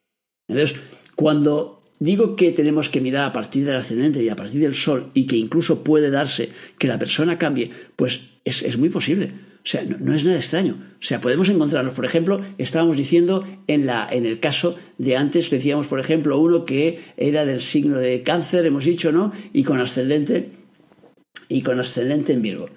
Entonces, 0.48 0.78
cuando 1.14 1.80
digo 1.98 2.36
que 2.36 2.52
tenemos 2.52 2.88
que 2.88 3.00
mirar 3.00 3.24
a 3.26 3.32
partir 3.32 3.64
del 3.64 3.76
ascendente 3.76 4.22
y 4.22 4.28
a 4.28 4.36
partir 4.36 4.60
del 4.60 4.74
sol 4.74 5.10
y 5.14 5.26
que 5.26 5.36
incluso 5.36 5.84
puede 5.84 6.10
darse 6.10 6.50
que 6.78 6.88
la 6.88 6.98
persona 6.98 7.38
cambie, 7.38 7.70
pues 7.96 8.22
es 8.44 8.76
muy 8.76 8.88
posible. 8.88 9.51
O 9.64 9.68
sea, 9.68 9.84
no, 9.84 10.14
es 10.14 10.24
nada 10.24 10.38
extraño. 10.38 10.76
O 11.00 11.04
sea, 11.04 11.20
podemos 11.20 11.48
encontrarlos. 11.48 11.94
Por 11.94 12.04
ejemplo, 12.04 12.40
estábamos 12.58 12.96
diciendo 12.96 13.46
en, 13.68 13.86
la, 13.86 14.08
en 14.10 14.26
el 14.26 14.40
caso 14.40 14.76
de 14.98 15.16
antes, 15.16 15.50
decíamos, 15.50 15.86
por 15.86 16.00
ejemplo, 16.00 16.38
uno 16.38 16.64
que 16.64 16.98
era 17.16 17.44
del 17.44 17.60
signo 17.60 17.98
de 17.98 18.22
cáncer, 18.22 18.66
hemos 18.66 18.84
dicho, 18.84 19.12
¿no? 19.12 19.32
Y 19.52 19.62
con 19.62 19.80
ascendente, 19.80 20.50
y 21.48 21.62
con 21.62 21.78
ascendente 21.78 22.32
en 22.32 22.42
Virgo. 22.42 22.70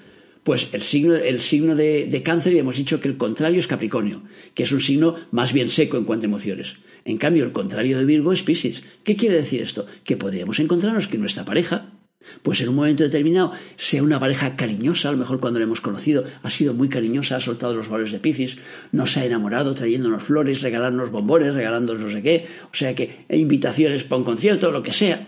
Pues 0.43 0.69
el 0.73 0.83
signo, 0.83 1.15
el 1.15 1.41
signo 1.41 1.75
de, 1.75 2.05
de 2.05 2.21
cáncer, 2.21 2.53
y 2.53 2.59
hemos 2.59 2.75
dicho 2.75 3.01
que 3.01 3.07
el 3.07 3.17
contrario 3.17 3.59
es 3.59 3.65
Capricornio, 3.65 4.21
que 4.53 4.61
es 4.61 4.71
un 4.71 4.81
signo 4.81 5.15
más 5.31 5.53
bien 5.53 5.69
seco 5.69 5.97
en 5.97 6.03
cuanto 6.03 6.27
a 6.27 6.29
emociones. 6.29 6.75
En 7.03 7.17
cambio, 7.17 7.45
el 7.45 7.51
contrario 7.51 7.97
de 7.97 8.05
Virgo 8.05 8.31
es 8.31 8.43
Piscis. 8.43 8.83
¿Qué 9.03 9.15
quiere 9.15 9.37
decir 9.37 9.61
esto? 9.61 9.87
Que 10.03 10.17
podríamos 10.17 10.59
encontrarnos 10.59 11.07
que 11.07 11.17
nuestra 11.17 11.45
pareja 11.45 11.94
pues 12.41 12.61
en 12.61 12.69
un 12.69 12.75
momento 12.75 13.03
determinado 13.03 13.51
sea 13.75 14.03
una 14.03 14.19
pareja 14.19 14.55
cariñosa, 14.55 15.09
a 15.09 15.11
lo 15.11 15.17
mejor 15.17 15.39
cuando 15.39 15.59
la 15.59 15.65
hemos 15.65 15.81
conocido 15.81 16.23
ha 16.43 16.49
sido 16.49 16.73
muy 16.73 16.89
cariñosa, 16.89 17.37
ha 17.37 17.39
soltado 17.39 17.75
los 17.75 17.89
valores 17.89 18.11
de 18.11 18.19
Piscis, 18.19 18.57
nos 18.91 19.17
ha 19.17 19.25
enamorado 19.25 19.73
trayéndonos 19.73 20.23
flores, 20.23 20.61
regalándonos 20.61 21.11
bombones, 21.11 21.53
regalándonos 21.53 22.03
no 22.03 22.09
sé 22.09 22.21
qué, 22.21 22.47
o 22.71 22.75
sea 22.75 22.95
que 22.95 23.25
invitaciones 23.29 24.03
para 24.03 24.19
un 24.19 24.25
concierto, 24.25 24.71
lo 24.71 24.83
que 24.83 24.93
sea, 24.93 25.27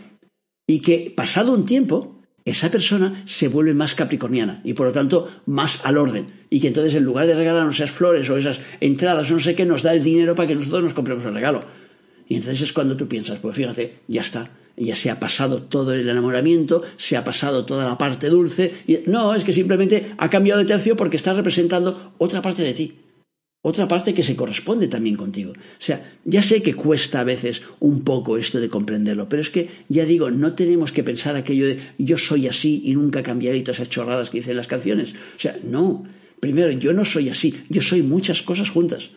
y 0.68 0.80
que 0.82 1.14
pasado 1.16 1.54
un 1.54 1.66
tiempo 1.66 2.18
esa 2.48 2.72
persona 2.72 3.24
se 3.26 3.50
vuelve 3.50 3.74
más 3.74 3.94
capricorniana 3.94 4.62
y 4.64 4.74
por 4.74 4.88
lo 4.88 4.94
tanto 4.94 5.28
más 5.46 5.86
al 5.86 5.98
orden 5.98 6.28
y 6.50 6.62
que 6.62 6.70
entonces 6.70 6.96
en 6.96 7.04
lugar 7.04 7.28
de 7.28 7.36
regalarnos 7.36 7.76
esas 7.76 7.92
flores 7.92 8.30
o 8.30 8.38
esas 8.38 8.62
entradas 8.80 9.30
o 9.30 9.34
no 9.34 9.40
sé 9.42 9.54
qué 9.54 9.66
nos 9.66 9.84
da 9.84 9.94
el 9.94 10.02
dinero 10.02 10.34
para 10.34 10.48
que 10.48 10.56
nosotros 10.56 10.82
nos 10.82 10.94
compremos 10.94 11.26
el 11.26 11.34
regalo. 11.34 11.66
Y 12.26 12.36
entonces 12.36 12.62
es 12.62 12.72
cuando 12.72 12.96
tú 12.96 13.08
piensas, 13.10 13.40
pues 13.40 13.56
fíjate, 13.56 14.00
ya 14.08 14.22
está, 14.22 14.50
ya 14.78 14.96
se 14.96 15.10
ha 15.10 15.20
pasado 15.20 15.64
todo 15.64 15.94
el 15.94 16.08
enamoramiento, 16.08 16.84
se 16.98 17.18
ha 17.18 17.24
pasado 17.24 17.66
toda 17.66 17.86
la 17.86 17.98
parte 17.98 18.30
dulce. 18.30 18.74
Y, 18.88 19.00
no, 19.08 19.34
es 19.34 19.44
que 19.44 19.54
simplemente 19.54 20.14
ha 20.18 20.30
cambiado 20.30 20.60
de 20.60 20.66
tercio 20.66 20.96
porque 20.96 21.18
está 21.18 21.34
representando 21.34 22.14
otra 22.20 22.42
parte 22.42 22.62
de 22.62 22.74
ti. 22.74 22.94
Otra 23.64 23.88
parte 23.88 24.14
que 24.14 24.24
se 24.24 24.36
corresponde 24.36 24.88
también 24.88 25.16
contigo. 25.16 25.52
O 25.52 25.80
sea, 25.80 26.14
ya 26.24 26.42
sé 26.42 26.62
que 26.62 26.76
cuesta 26.76 27.20
a 27.20 27.24
veces 27.26 27.64
un 27.80 28.04
poco 28.04 28.38
esto 28.38 28.60
de 28.60 28.70
comprenderlo, 28.70 29.28
pero 29.28 29.42
es 29.42 29.50
que, 29.50 29.68
ya 29.90 30.06
digo, 30.06 30.30
no 30.32 30.54
tenemos 30.54 30.92
que 30.92 31.04
pensar 31.04 31.36
aquello 31.36 31.66
de 31.66 31.80
yo 31.98 32.18
soy 32.18 32.48
así 32.48 32.84
y 32.86 32.94
nunca 32.94 33.24
cambiaré 33.24 33.58
y 33.58 33.64
todas 33.64 33.78
esas 33.82 33.90
chorradas 33.90 34.30
que 34.30 34.38
dicen 34.38 34.56
las 34.56 34.68
canciones. 34.68 35.14
O 35.14 35.40
sea, 35.40 35.60
no. 35.64 36.06
Primero, 36.40 36.72
yo 36.72 36.94
no 36.94 37.04
soy 37.04 37.30
así, 37.30 37.64
yo 37.68 37.82
soy 37.82 38.04
muchas 38.04 38.44
cosas 38.44 38.70
juntas. 38.70 39.10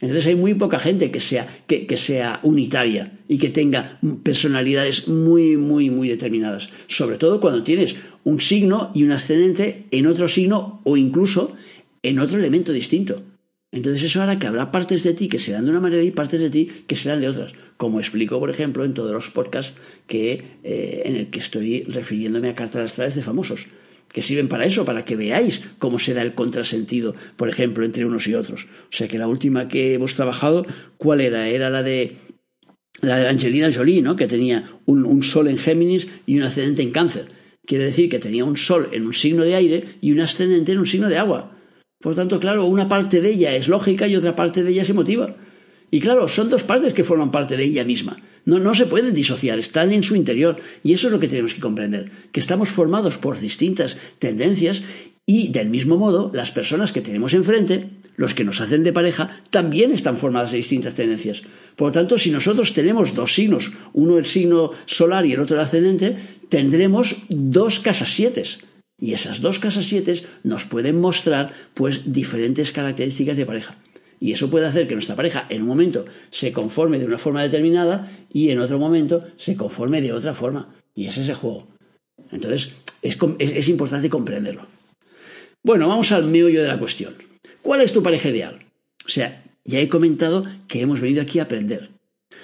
Entonces 0.00 0.26
hay 0.26 0.34
muy 0.34 0.54
poca 0.54 0.78
gente 0.78 1.10
que 1.10 1.20
sea, 1.20 1.46
que, 1.66 1.96
sea 1.96 2.40
unitaria 2.42 3.18
y 3.28 3.38
que 3.38 3.50
tenga 3.50 3.98
personalidades 4.22 5.08
muy, 5.08 5.56
muy, 5.56 5.90
muy 5.90 6.08
determinadas. 6.08 6.70
Sobre 6.86 7.18
todo 7.18 7.40
cuando 7.40 7.62
tienes 7.62 7.96
un 8.24 8.40
signo 8.40 8.90
y 8.94 9.04
un 9.04 9.12
ascendente 9.12 9.84
en 9.90 10.06
otro 10.06 10.26
signo 10.26 10.80
o 10.84 10.96
incluso 10.96 11.54
en 12.02 12.18
otro 12.18 12.38
elemento 12.38 12.72
distinto. 12.72 13.22
Entonces 13.72 14.02
eso 14.02 14.22
hará 14.22 14.38
que 14.38 14.46
habrá 14.46 14.72
partes 14.72 15.04
de 15.04 15.14
ti 15.14 15.28
que 15.28 15.38
serán 15.38 15.66
de 15.66 15.70
una 15.70 15.80
manera 15.80 16.02
y 16.02 16.10
partes 16.10 16.40
de 16.40 16.50
ti 16.50 16.70
que 16.86 16.96
serán 16.96 17.20
de 17.20 17.28
otras. 17.28 17.52
Como 17.76 18.00
explico, 18.00 18.40
por 18.40 18.50
ejemplo, 18.50 18.84
en 18.84 18.94
todos 18.94 19.12
los 19.12 19.30
podcasts 19.30 19.78
que, 20.06 20.42
eh, 20.64 21.02
en 21.04 21.16
el 21.16 21.30
que 21.30 21.38
estoy 21.38 21.82
refiriéndome 21.84 22.48
a 22.48 22.54
cartas 22.54 22.90
astrales 22.90 23.14
de 23.14 23.22
famosos 23.22 23.68
que 24.12 24.22
sirven 24.22 24.48
para 24.48 24.64
eso, 24.64 24.84
para 24.84 25.04
que 25.04 25.16
veáis 25.16 25.62
cómo 25.78 25.98
se 25.98 26.14
da 26.14 26.22
el 26.22 26.34
contrasentido, 26.34 27.14
por 27.36 27.48
ejemplo, 27.48 27.84
entre 27.84 28.04
unos 28.04 28.26
y 28.26 28.34
otros. 28.34 28.64
O 28.64 28.92
sea 28.92 29.08
que 29.08 29.18
la 29.18 29.28
última 29.28 29.68
que 29.68 29.94
hemos 29.94 30.14
trabajado, 30.14 30.66
¿cuál 30.96 31.20
era? 31.20 31.48
Era 31.48 31.70
la 31.70 31.82
de 31.82 32.16
la 33.02 33.18
de 33.18 33.28
Angelina 33.28 33.72
Jolie, 33.72 34.02
¿no? 34.02 34.16
Que 34.16 34.26
tenía 34.26 34.80
un, 34.84 35.22
sol 35.22 35.48
en 35.48 35.58
Géminis 35.58 36.08
y 36.26 36.38
un 36.38 36.44
ascendente 36.44 36.82
en 36.82 36.90
Cáncer. 36.90 37.26
Quiere 37.64 37.84
decir 37.84 38.10
que 38.10 38.18
tenía 38.18 38.44
un 38.44 38.56
sol 38.56 38.88
en 38.92 39.06
un 39.06 39.12
signo 39.12 39.44
de 39.44 39.54
aire 39.54 39.84
y 40.00 40.12
un 40.12 40.20
ascendente 40.20 40.72
en 40.72 40.80
un 40.80 40.86
signo 40.86 41.08
de 41.08 41.18
agua. 41.18 41.56
Por 42.00 42.14
tanto, 42.14 42.40
claro, 42.40 42.64
una 42.66 42.88
parte 42.88 43.20
de 43.20 43.30
ella 43.30 43.54
es 43.54 43.68
lógica 43.68 44.08
y 44.08 44.16
otra 44.16 44.34
parte 44.34 44.64
de 44.64 44.70
ella 44.70 44.82
es 44.82 44.90
emotiva. 44.90 45.36
Y 45.90 46.00
claro, 46.00 46.28
son 46.28 46.50
dos 46.50 46.62
partes 46.62 46.94
que 46.94 47.04
forman 47.04 47.30
parte 47.30 47.56
de 47.56 47.64
ella 47.64 47.84
misma. 47.84 48.20
No, 48.44 48.58
no 48.58 48.74
se 48.74 48.86
pueden 48.86 49.14
disociar, 49.14 49.58
están 49.58 49.92
en 49.92 50.02
su 50.02 50.14
interior. 50.16 50.56
Y 50.84 50.92
eso 50.92 51.08
es 51.08 51.12
lo 51.12 51.20
que 51.20 51.28
tenemos 51.28 51.54
que 51.54 51.60
comprender, 51.60 52.10
que 52.32 52.40
estamos 52.40 52.68
formados 52.68 53.18
por 53.18 53.38
distintas 53.38 53.96
tendencias 54.18 54.82
y 55.26 55.48
del 55.48 55.68
mismo 55.68 55.96
modo 55.96 56.30
las 56.34 56.50
personas 56.50 56.92
que 56.92 57.02
tenemos 57.02 57.34
enfrente, 57.34 57.88
los 58.16 58.34
que 58.34 58.44
nos 58.44 58.60
hacen 58.60 58.82
de 58.82 58.92
pareja, 58.92 59.42
también 59.50 59.92
están 59.92 60.16
formadas 60.16 60.50
de 60.50 60.58
distintas 60.58 60.94
tendencias. 60.94 61.42
Por 61.76 61.88
lo 61.88 61.92
tanto, 61.92 62.18
si 62.18 62.30
nosotros 62.30 62.72
tenemos 62.72 63.14
dos 63.14 63.34
signos, 63.34 63.72
uno 63.92 64.18
el 64.18 64.26
signo 64.26 64.72
solar 64.86 65.26
y 65.26 65.32
el 65.32 65.40
otro 65.40 65.56
el 65.56 65.62
ascendente, 65.62 66.16
tendremos 66.48 67.16
dos 67.28 67.78
casas 67.78 68.12
siete. 68.14 68.42
Y 68.98 69.12
esas 69.12 69.40
dos 69.40 69.58
casas 69.58 69.86
siete 69.86 70.20
nos 70.42 70.64
pueden 70.64 71.00
mostrar 71.00 71.54
pues 71.74 72.12
diferentes 72.12 72.72
características 72.72 73.36
de 73.36 73.46
pareja. 73.46 73.76
Y 74.20 74.32
eso 74.32 74.50
puede 74.50 74.66
hacer 74.66 74.86
que 74.86 74.94
nuestra 74.94 75.16
pareja 75.16 75.46
en 75.48 75.62
un 75.62 75.68
momento 75.68 76.04
se 76.28 76.52
conforme 76.52 76.98
de 76.98 77.06
una 77.06 77.18
forma 77.18 77.42
determinada 77.42 78.12
y 78.30 78.50
en 78.50 78.60
otro 78.60 78.78
momento 78.78 79.26
se 79.36 79.56
conforme 79.56 80.02
de 80.02 80.12
otra 80.12 80.34
forma. 80.34 80.74
Y 80.94 81.06
ese 81.06 81.22
es 81.22 81.30
el 81.30 81.36
juego. 81.36 81.68
Entonces, 82.30 82.72
es, 83.02 83.68
importante 83.68 84.10
comprenderlo. 84.10 84.66
Bueno, 85.62 85.88
vamos 85.88 86.12
al 86.12 86.28
meollo 86.28 86.62
de 86.62 86.68
la 86.68 86.78
cuestión. 86.78 87.14
¿Cuál 87.62 87.80
es 87.80 87.92
tu 87.92 88.02
pareja 88.02 88.28
ideal? 88.28 88.58
O 89.06 89.08
sea, 89.08 89.42
ya 89.64 89.80
he 89.80 89.88
comentado 89.88 90.44
que 90.68 90.82
hemos 90.82 91.00
venido 91.00 91.22
aquí 91.22 91.38
a 91.38 91.44
aprender. 91.44 91.90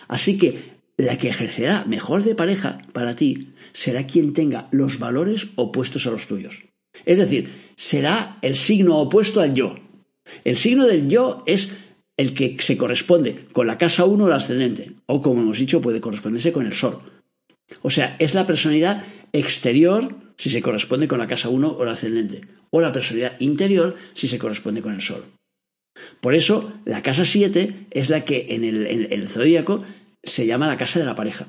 Así 0.08 0.38
que 0.38 0.76
la 0.96 1.18
que 1.18 1.28
ejercerá 1.28 1.84
mejor 1.84 2.24
de 2.24 2.34
pareja 2.34 2.80
para 2.92 3.16
ti 3.16 3.50
será 3.72 4.06
quien 4.06 4.32
tenga 4.32 4.68
los 4.70 4.98
valores 4.98 5.48
opuestos 5.56 6.06
a 6.06 6.10
los 6.10 6.26
tuyos. 6.26 6.64
Es 7.04 7.18
decir, 7.18 7.52
será 7.76 8.38
el 8.40 8.56
signo 8.56 8.96
opuesto 8.98 9.40
al 9.40 9.52
yo. 9.52 9.74
El 10.44 10.56
signo 10.56 10.86
del 10.86 11.08
yo 11.08 11.42
es 11.46 11.76
el 12.16 12.34
que 12.34 12.56
se 12.60 12.76
corresponde 12.76 13.46
con 13.52 13.66
la 13.66 13.78
casa 13.78 14.04
1 14.04 14.26
el 14.26 14.32
ascendente, 14.32 14.92
o 15.06 15.20
como 15.22 15.42
hemos 15.42 15.58
dicho, 15.58 15.80
puede 15.80 16.00
corresponderse 16.00 16.52
con 16.52 16.66
el 16.66 16.72
sol. 16.72 17.00
O 17.82 17.90
sea, 17.90 18.16
es 18.18 18.34
la 18.34 18.46
personalidad 18.46 19.04
exterior 19.32 20.14
si 20.36 20.50
se 20.50 20.62
corresponde 20.62 21.08
con 21.08 21.18
la 21.18 21.26
casa 21.26 21.48
1 21.48 21.68
o 21.68 21.82
el 21.82 21.88
ascendente, 21.88 22.42
o 22.70 22.80
la 22.80 22.92
personalidad 22.92 23.40
interior 23.40 23.96
si 24.14 24.28
se 24.28 24.38
corresponde 24.38 24.82
con 24.82 24.94
el 24.94 25.00
Sol. 25.00 25.24
Por 26.20 26.34
eso, 26.34 26.74
la 26.84 27.02
casa 27.02 27.24
7 27.24 27.86
es 27.90 28.10
la 28.10 28.24
que 28.24 28.46
en 28.50 28.64
el, 28.64 28.86
en 28.86 29.12
el 29.12 29.28
zodíaco 29.28 29.82
se 30.22 30.46
llama 30.46 30.66
la 30.66 30.76
casa 30.76 30.98
de 30.98 31.06
la 31.06 31.14
pareja, 31.14 31.46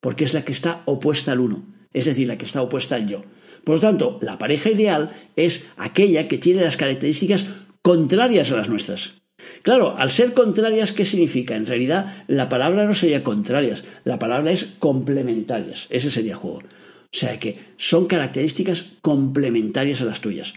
porque 0.00 0.24
es 0.24 0.32
la 0.32 0.44
que 0.44 0.52
está 0.52 0.82
opuesta 0.86 1.32
al 1.32 1.40
1, 1.40 1.62
es 1.92 2.06
decir, 2.06 2.28
la 2.28 2.38
que 2.38 2.46
está 2.46 2.62
opuesta 2.62 2.94
al 2.94 3.06
yo. 3.06 3.24
Por 3.64 3.74
lo 3.76 3.80
tanto, 3.80 4.18
la 4.22 4.38
pareja 4.38 4.70
ideal 4.70 5.12
es 5.36 5.68
aquella 5.76 6.28
que 6.28 6.38
tiene 6.38 6.62
las 6.62 6.78
características 6.78 7.46
contrarias 7.82 8.52
a 8.52 8.56
las 8.56 8.68
nuestras. 8.68 9.20
Claro, 9.62 9.96
al 9.96 10.10
ser 10.10 10.34
contrarias, 10.34 10.92
¿qué 10.92 11.04
significa? 11.04 11.56
En 11.56 11.66
realidad, 11.66 12.24
la 12.28 12.48
palabra 12.48 12.84
no 12.84 12.94
sería 12.94 13.24
contrarias, 13.24 13.84
la 14.04 14.18
palabra 14.18 14.50
es 14.50 14.74
complementarias. 14.78 15.86
Ese 15.90 16.10
sería 16.10 16.32
el 16.32 16.38
juego. 16.38 16.58
O 17.12 17.16
sea 17.16 17.38
que 17.38 17.58
son 17.76 18.06
características 18.06 18.86
complementarias 19.02 20.00
a 20.00 20.04
las 20.04 20.20
tuyas. 20.20 20.54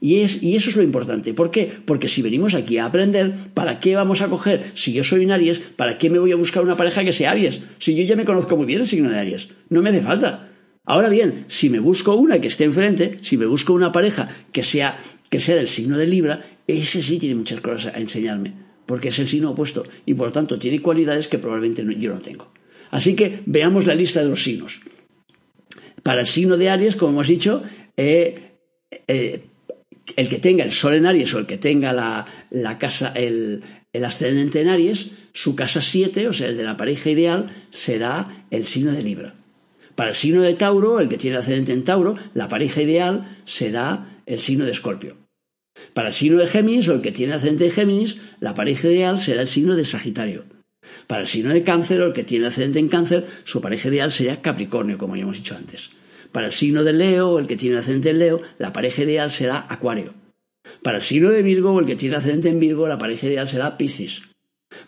Y, 0.00 0.20
es, 0.20 0.42
y 0.42 0.54
eso 0.54 0.70
es 0.70 0.76
lo 0.76 0.82
importante. 0.82 1.34
¿Por 1.34 1.50
qué? 1.50 1.72
Porque 1.84 2.06
si 2.06 2.22
venimos 2.22 2.54
aquí 2.54 2.78
a 2.78 2.86
aprender, 2.86 3.34
¿para 3.54 3.80
qué 3.80 3.96
vamos 3.96 4.20
a 4.20 4.28
coger? 4.28 4.70
Si 4.74 4.92
yo 4.92 5.02
soy 5.02 5.24
un 5.24 5.32
Aries, 5.32 5.58
¿para 5.58 5.98
qué 5.98 6.08
me 6.08 6.20
voy 6.20 6.30
a 6.30 6.36
buscar 6.36 6.62
una 6.62 6.76
pareja 6.76 7.04
que 7.04 7.12
sea 7.12 7.32
Aries? 7.32 7.62
Si 7.78 7.96
yo 7.96 8.04
ya 8.04 8.14
me 8.14 8.24
conozco 8.24 8.56
muy 8.56 8.66
bien 8.66 8.82
el 8.82 8.86
signo 8.86 9.10
de 9.10 9.18
Aries. 9.18 9.48
No 9.70 9.82
me 9.82 9.90
hace 9.90 10.00
falta. 10.00 10.50
Ahora 10.84 11.08
bien, 11.08 11.44
si 11.48 11.68
me 11.68 11.80
busco 11.80 12.14
una 12.14 12.40
que 12.40 12.46
esté 12.46 12.64
enfrente, 12.64 13.18
si 13.22 13.36
me 13.36 13.46
busco 13.46 13.72
una 13.72 13.92
pareja 13.92 14.28
que 14.52 14.62
sea, 14.62 14.98
que 15.30 15.40
sea 15.40 15.56
del 15.56 15.68
signo 15.68 15.98
de 15.98 16.06
Libra, 16.06 16.44
ese 16.66 17.02
sí 17.02 17.18
tiene 17.18 17.34
muchas 17.34 17.60
cosas 17.60 17.94
a 17.94 17.98
enseñarme, 17.98 18.54
porque 18.86 19.08
es 19.08 19.18
el 19.18 19.28
signo 19.28 19.50
opuesto 19.50 19.84
y 20.06 20.14
por 20.14 20.28
lo 20.28 20.32
tanto 20.32 20.58
tiene 20.58 20.80
cualidades 20.80 21.28
que 21.28 21.38
probablemente 21.38 21.84
yo 21.98 22.14
no 22.14 22.20
tengo. 22.20 22.52
Así 22.90 23.14
que 23.14 23.40
veamos 23.46 23.86
la 23.86 23.94
lista 23.94 24.22
de 24.22 24.28
los 24.28 24.42
signos. 24.42 24.80
Para 26.02 26.20
el 26.20 26.26
signo 26.26 26.56
de 26.56 26.70
Aries, 26.70 26.96
como 26.96 27.12
hemos 27.12 27.28
dicho, 27.28 27.62
eh, 27.96 28.52
eh, 29.06 29.42
el 30.16 30.28
que 30.28 30.38
tenga 30.38 30.64
el 30.64 30.72
Sol 30.72 30.94
en 30.94 31.06
Aries 31.06 31.34
o 31.34 31.38
el 31.38 31.46
que 31.46 31.58
tenga 31.58 31.92
la, 31.92 32.78
casa, 32.78 33.12
el, 33.14 33.62
el, 33.92 34.04
ascendente 34.04 34.60
en 34.60 34.68
Aries, 34.68 35.10
su 35.32 35.54
casa 35.54 35.82
7, 35.82 36.28
o 36.28 36.32
sea, 36.32 36.48
el 36.48 36.56
de 36.56 36.64
la 36.64 36.76
pareja 36.76 37.10
ideal, 37.10 37.50
será 37.70 38.46
el 38.50 38.64
signo 38.64 38.92
de 38.92 39.02
Libra. 39.02 39.34
Para 39.94 40.10
el 40.10 40.16
signo 40.16 40.42
de 40.42 40.54
Tauro, 40.54 41.00
el 41.00 41.08
que 41.08 41.18
tiene 41.18 41.38
ascendente 41.38 41.72
en 41.72 41.84
Tauro, 41.84 42.16
la 42.32 42.48
pareja 42.48 42.80
ideal 42.80 43.36
será 43.44 44.17
el 44.28 44.40
signo 44.40 44.64
de 44.64 44.70
Escorpio. 44.70 45.16
Para 45.94 46.08
el 46.08 46.14
signo 46.14 46.38
de 46.38 46.46
Géminis, 46.46 46.88
o 46.88 46.94
el 46.94 47.00
que 47.00 47.12
tiene 47.12 47.34
ascendente 47.34 47.66
en 47.66 47.72
Géminis, 47.72 48.18
la 48.40 48.54
pareja 48.54 48.88
ideal 48.88 49.20
será 49.20 49.42
el 49.42 49.48
signo 49.48 49.74
de 49.74 49.84
Sagitario. 49.84 50.44
Para 51.06 51.22
el 51.22 51.28
signo 51.28 51.52
de 51.52 51.62
Cáncer, 51.62 52.00
o 52.00 52.06
el 52.06 52.12
que 52.12 52.24
tiene 52.24 52.46
ascendente 52.46 52.78
en 52.78 52.88
Cáncer, 52.88 53.26
su 53.44 53.60
pareja 53.60 53.88
ideal 53.88 54.12
sería 54.12 54.42
Capricornio, 54.42 54.98
como 54.98 55.16
ya 55.16 55.22
hemos 55.22 55.36
dicho 55.36 55.56
antes. 55.56 55.90
Para 56.32 56.46
el 56.46 56.52
signo 56.52 56.84
de 56.84 56.92
Leo, 56.92 57.30
o 57.30 57.38
el 57.38 57.46
que 57.46 57.56
tiene 57.56 57.78
ascendente 57.78 58.10
en 58.10 58.18
Leo, 58.18 58.42
la 58.58 58.72
pareja 58.72 59.02
ideal 59.02 59.30
será 59.30 59.66
Acuario. 59.68 60.14
Para 60.82 60.98
el 60.98 61.02
signo 61.02 61.30
de 61.30 61.42
Virgo, 61.42 61.72
o 61.72 61.80
el 61.80 61.86
que 61.86 61.96
tiene 61.96 62.16
ascendente 62.16 62.50
en 62.50 62.60
Virgo, 62.60 62.86
la 62.86 62.98
pareja 62.98 63.26
ideal 63.26 63.48
será 63.48 63.78
Piscis. 63.78 64.22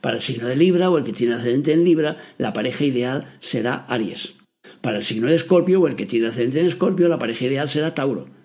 Para 0.03 0.17
el 0.17 0.23
signo 0.23 0.49
de 0.49 0.57
Libra, 0.57 0.91
o 0.91 0.99
el 0.99 1.05
que 1.05 1.13
tiene 1.13 1.35
ascendente 1.35 1.73
en 1.73 1.85
Libra, 1.85 2.19
la 2.37 2.53
pareja 2.53 2.85
ideal 2.85 3.37
será 3.41 3.87
Aries. 3.89 4.35
Para 4.83 4.99
el 4.99 5.05
signo 5.05 5.29
de 5.29 5.37
Escorpio 5.37 5.81
o 5.81 5.89
el 5.89 5.97
que 5.97 6.07
tiene 6.07 6.27
ascendente 6.27 6.61
en 6.61 6.67
Escorpio, 6.67 7.09
la 7.09 7.19
pareja 7.19 7.47
ideal 7.47 7.71
será 7.71 7.95
Tauro. 7.95 8.40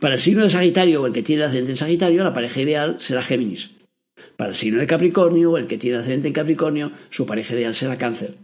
Para 0.00 0.14
el 0.14 0.20
signo 0.20 0.42
de 0.42 0.50
Sagitario 0.50 1.02
o 1.02 1.06
el 1.06 1.12
que 1.12 1.22
tiene 1.22 1.44
ascendente 1.44 1.72
en 1.72 1.76
Sagitario, 1.76 2.24
la 2.24 2.32
pareja 2.32 2.62
ideal 2.62 2.96
será 3.00 3.22
Géminis. 3.22 3.70
Para 4.38 4.50
el 4.50 4.56
signo 4.56 4.80
de 4.80 4.86
Capricornio 4.86 5.52
o 5.52 5.58
el 5.58 5.66
que 5.66 5.76
tiene 5.76 5.98
ascendente 5.98 6.28
en 6.28 6.32
Capricornio, 6.32 6.92
su 7.10 7.26
pareja 7.26 7.54
ideal 7.54 7.74
será 7.74 7.98
Cáncer. 7.98 8.36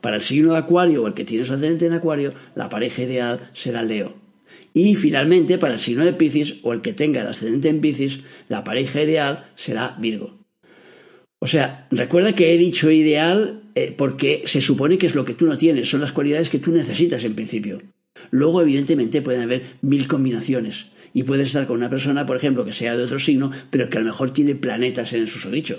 Para 0.00 0.16
el 0.16 0.22
signo 0.22 0.52
de 0.52 0.58
Acuario 0.58 1.02
o 1.02 1.08
el 1.08 1.14
que 1.14 1.24
tiene 1.24 1.44
su 1.44 1.52
ascendente 1.52 1.86
en 1.86 1.94
Acuario, 1.94 2.32
la 2.54 2.68
pareja 2.68 3.02
ideal 3.02 3.50
será 3.54 3.82
Leo. 3.82 4.14
Y 4.72 4.94
finalmente, 4.94 5.58
para 5.58 5.74
el 5.74 5.80
signo 5.80 6.04
de 6.04 6.12
Piscis 6.12 6.60
o 6.62 6.72
el 6.72 6.80
que 6.80 6.92
tenga 6.92 7.22
el 7.22 7.26
ascendente 7.26 7.68
en 7.68 7.80
Piscis, 7.80 8.20
la 8.48 8.62
pareja 8.62 9.02
ideal 9.02 9.50
será 9.56 9.96
Virgo. 9.98 10.38
O 11.40 11.48
sea, 11.48 11.88
recuerda 11.90 12.36
que 12.36 12.54
he 12.54 12.58
dicho 12.58 12.88
ideal 12.88 13.62
eh, 13.74 13.92
porque 13.96 14.44
se 14.46 14.60
supone 14.60 14.96
que 14.96 15.06
es 15.06 15.16
lo 15.16 15.24
que 15.24 15.34
tú 15.34 15.46
no 15.46 15.58
tienes, 15.58 15.90
son 15.90 16.02
las 16.02 16.12
cualidades 16.12 16.50
que 16.50 16.60
tú 16.60 16.70
necesitas 16.70 17.24
en 17.24 17.34
principio. 17.34 17.82
Luego, 18.30 18.62
evidentemente, 18.62 19.22
pueden 19.22 19.42
haber 19.42 19.62
mil 19.82 20.06
combinaciones. 20.06 20.86
Y 21.12 21.24
puedes 21.24 21.48
estar 21.48 21.66
con 21.66 21.76
una 21.76 21.90
persona, 21.90 22.26
por 22.26 22.36
ejemplo, 22.36 22.64
que 22.64 22.72
sea 22.72 22.96
de 22.96 23.04
otro 23.04 23.18
signo, 23.18 23.50
pero 23.70 23.88
que 23.88 23.98
a 23.98 24.00
lo 24.00 24.06
mejor 24.06 24.30
tiene 24.30 24.54
planetas 24.54 25.12
en 25.12 25.22
el 25.22 25.28
susodicho. 25.28 25.78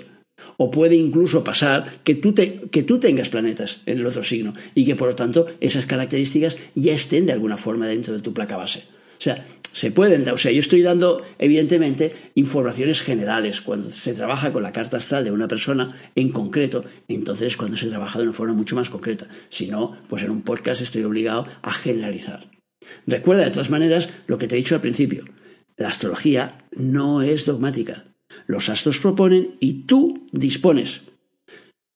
O 0.56 0.70
puede 0.70 0.96
incluso 0.96 1.44
pasar 1.44 2.00
que 2.04 2.14
tú, 2.14 2.34
que 2.34 2.82
tú 2.82 2.98
tengas 2.98 3.28
planetas 3.28 3.80
en 3.86 3.98
el 3.98 4.06
otro 4.06 4.22
signo 4.22 4.54
y 4.74 4.84
que, 4.84 4.96
por 4.96 5.08
lo 5.08 5.14
tanto, 5.14 5.46
esas 5.60 5.86
características 5.86 6.56
ya 6.74 6.92
estén 6.92 7.26
de 7.26 7.32
alguna 7.32 7.56
forma 7.56 7.86
dentro 7.86 8.14
de 8.14 8.20
tu 8.20 8.32
placa 8.32 8.56
base. 8.56 8.80
O 8.80 9.24
sea, 9.24 9.46
se 9.72 9.90
pueden, 9.90 10.28
o 10.28 10.36
sea, 10.36 10.52
yo 10.52 10.58
estoy 10.58 10.82
dando, 10.82 11.22
evidentemente, 11.38 12.12
informaciones 12.34 13.00
generales. 13.00 13.60
Cuando 13.60 13.88
se 13.90 14.14
trabaja 14.14 14.52
con 14.52 14.62
la 14.62 14.72
carta 14.72 14.96
astral 14.96 15.24
de 15.24 15.30
una 15.30 15.48
persona 15.48 15.96
en 16.14 16.30
concreto, 16.30 16.84
entonces 17.08 17.48
es 17.48 17.56
cuando 17.56 17.76
se 17.76 17.86
trabaja 17.86 18.18
de 18.18 18.24
una 18.24 18.32
forma 18.32 18.54
mucho 18.54 18.76
más 18.76 18.90
concreta. 18.90 19.28
Si 19.48 19.68
no, 19.68 19.96
pues 20.08 20.24
en 20.24 20.30
un 20.30 20.42
podcast 20.42 20.82
estoy 20.82 21.04
obligado 21.04 21.46
a 21.62 21.72
generalizar. 21.72 22.50
Recuerda, 23.06 23.44
de 23.44 23.50
todas 23.50 23.70
maneras, 23.70 24.10
lo 24.26 24.38
que 24.38 24.46
te 24.46 24.54
he 24.54 24.58
dicho 24.58 24.74
al 24.74 24.80
principio. 24.80 25.24
La 25.76 25.88
astrología 25.88 26.58
no 26.76 27.22
es 27.22 27.46
dogmática. 27.46 28.04
Los 28.46 28.68
astros 28.68 28.98
proponen 28.98 29.56
y 29.60 29.84
tú 29.84 30.26
dispones. 30.32 31.02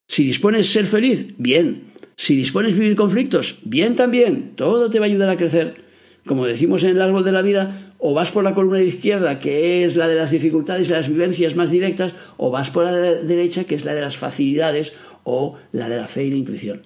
Si 0.08 0.24
dispones 0.24 0.70
ser 0.70 0.86
feliz, 0.86 1.26
bien. 1.38 1.84
Si 2.16 2.36
dispones 2.36 2.74
vivir 2.74 2.96
conflictos, 2.96 3.58
bien 3.64 3.96
también. 3.96 4.52
Todo 4.56 4.90
te 4.90 4.98
va 4.98 5.06
a 5.06 5.08
ayudar 5.08 5.28
a 5.30 5.36
crecer 5.36 5.86
como 6.26 6.44
decimos 6.44 6.84
en 6.84 6.90
el 6.90 7.02
árbol 7.02 7.24
de 7.24 7.32
la 7.32 7.40
vida, 7.40 7.94
o 7.98 8.12
vas 8.12 8.30
por 8.30 8.44
la 8.44 8.52
columna 8.52 8.78
de 8.78 8.86
izquierda, 8.86 9.38
que 9.38 9.84
es 9.84 9.96
la 9.96 10.08
de 10.08 10.16
las 10.16 10.32
dificultades 10.32 10.88
y 10.88 10.92
las 10.92 11.08
vivencias 11.08 11.54
más 11.54 11.70
directas, 11.70 12.14
o 12.36 12.50
vas 12.50 12.68
por 12.70 12.84
la 12.84 12.92
derecha, 12.92 13.64
que 13.64 13.76
es 13.76 13.84
la 13.84 13.94
de 13.94 14.02
las 14.02 14.16
facilidades 14.16 14.92
o 15.24 15.56
la 15.72 15.88
de 15.88 15.96
la 15.96 16.08
fe 16.08 16.24
y 16.24 16.30
la 16.30 16.36
intuición. 16.36 16.82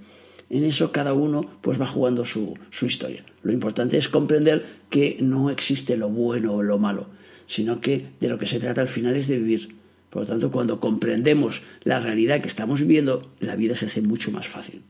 En 0.51 0.65
eso 0.65 0.93
cada 0.93 1.15
uno 1.15 1.49
pues 1.63 1.81
va 1.81 1.87
jugando 1.87 2.25
su, 2.25 2.59
su 2.71 2.87
historia. 2.87 3.25
Lo 3.43 3.53
importante 3.53 3.97
es 3.97 4.09
comprender 4.09 4.67
que 4.91 5.17
no 5.21 5.51
existe 5.51 5.97
lo 5.97 6.09
bueno 6.09 6.55
o 6.55 6.63
lo 6.63 6.79
malo, 6.79 7.07
sino 7.47 7.81
que 7.81 8.09
de 8.21 8.29
lo 8.29 8.39
que 8.39 8.47
se 8.47 8.61
trata 8.61 8.81
al 8.81 8.89
final 8.89 9.17
es 9.17 9.29
de 9.29 9.39
vivir. 9.39 9.81
Por 10.11 10.23
lo 10.23 10.29
tanto, 10.29 10.51
cuando 10.51 10.81
comprendemos 10.81 11.63
la 11.85 12.01
realidad 12.01 12.41
que 12.41 12.49
estamos 12.49 12.81
viviendo, 12.81 13.31
la 13.39 13.55
vida 13.55 13.77
se 13.77 13.87
hace 13.87 14.03
mucho 14.03 14.33
más 14.33 14.49
fácil. 14.49 14.83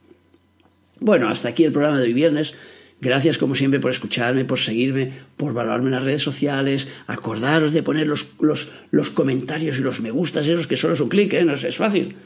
Bueno, 0.99 1.29
hasta 1.29 1.51
aquí 1.51 1.64
el 1.64 1.73
programa 1.73 1.99
de 1.99 2.05
hoy 2.05 2.14
viernes. 2.14 2.55
Gracias 3.03 3.38
como 3.38 3.55
siempre 3.55 3.81
por 3.81 3.90
escucharme, 3.90 4.44
por 4.44 4.59
seguirme, 4.59 5.12
por 5.38 5.55
valorarme 5.55 5.87
en 5.87 5.94
las 5.94 6.03
redes 6.03 6.23
sociales. 6.23 6.88
Acordaros 7.07 7.73
de 7.73 7.83
poner 7.83 8.07
los, 8.07 8.29
los, 8.40 9.11
comentarios 9.11 9.79
y 9.79 9.83
los 9.83 10.01
me 10.03 10.11
gustas 10.11 10.46
esos 10.46 10.66
que 10.66 10.77
solo 10.77 10.92
es 10.94 11.01
un 11.01 11.09
clic, 11.09 11.33
¿eh? 11.33 11.44
no 11.44 11.55
es, 11.55 11.77
fácil. 11.77 12.16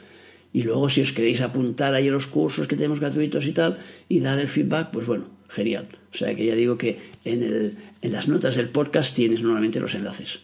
Y 0.55 0.63
luego 0.63 0.87
si 0.87 1.01
os 1.01 1.11
queréis 1.11 1.41
apuntar 1.41 1.93
ahí 1.93 2.07
a 2.07 2.11
los 2.11 2.27
cursos 2.27 2.65
que 2.65 2.77
tenemos 2.77 3.01
gratuitos 3.01 3.45
y 3.45 3.51
tal 3.51 3.79
y 4.07 4.21
dar 4.21 4.39
el 4.39 4.47
feedback, 4.47 4.89
pues 4.89 5.05
bueno, 5.05 5.25
genial. 5.49 5.89
O 6.13 6.17
sea 6.17 6.33
que 6.33 6.45
ya 6.45 6.55
digo 6.55 6.77
que 6.77 6.97
en, 7.25 7.43
el, 7.43 7.73
en 8.01 8.11
las 8.13 8.29
notas 8.29 8.55
del 8.55 8.69
podcast 8.69 9.13
tienes 9.13 9.41
normalmente 9.41 9.81
los 9.81 9.95
enlaces. 9.95 10.39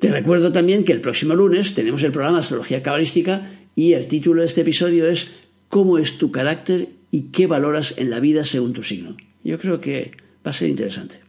Te 0.00 0.12
recuerdo 0.12 0.52
también 0.52 0.84
que 0.84 0.92
el 0.92 1.00
próximo 1.00 1.34
lunes 1.34 1.72
tenemos 1.72 2.02
el 2.02 2.12
programa 2.12 2.40
Astrología 2.40 2.82
Cabalística 2.82 3.50
y 3.74 3.94
el 3.94 4.06
título 4.06 4.42
de 4.42 4.48
este 4.48 4.60
episodio 4.60 5.06
es 5.06 5.32
¿Cómo 5.70 5.96
es 5.96 6.18
tu 6.18 6.30
carácter 6.30 6.90
y 7.10 7.30
qué 7.30 7.46
valoras 7.46 7.94
en 7.96 8.10
la 8.10 8.20
vida 8.20 8.44
según 8.44 8.74
tu 8.74 8.82
signo? 8.82 9.16
Yo 9.44 9.58
creo 9.58 9.80
que 9.80 10.10
va 10.46 10.50
a 10.50 10.52
ser 10.52 10.68
interesante. 10.68 11.20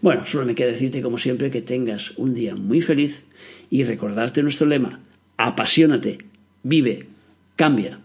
Bueno, 0.00 0.24
solo 0.26 0.46
me 0.46 0.54
queda 0.54 0.70
decirte 0.70 1.02
como 1.02 1.18
siempre 1.18 1.50
que 1.50 1.60
tengas 1.60 2.16
un 2.18 2.34
día 2.34 2.54
muy 2.54 2.82
feliz 2.82 3.24
y 3.68 3.82
recordarte 3.82 4.44
nuestro 4.44 4.68
lema, 4.68 5.00
apasionate, 5.36 6.18
vive, 6.62 7.17
cambia. 7.58 7.98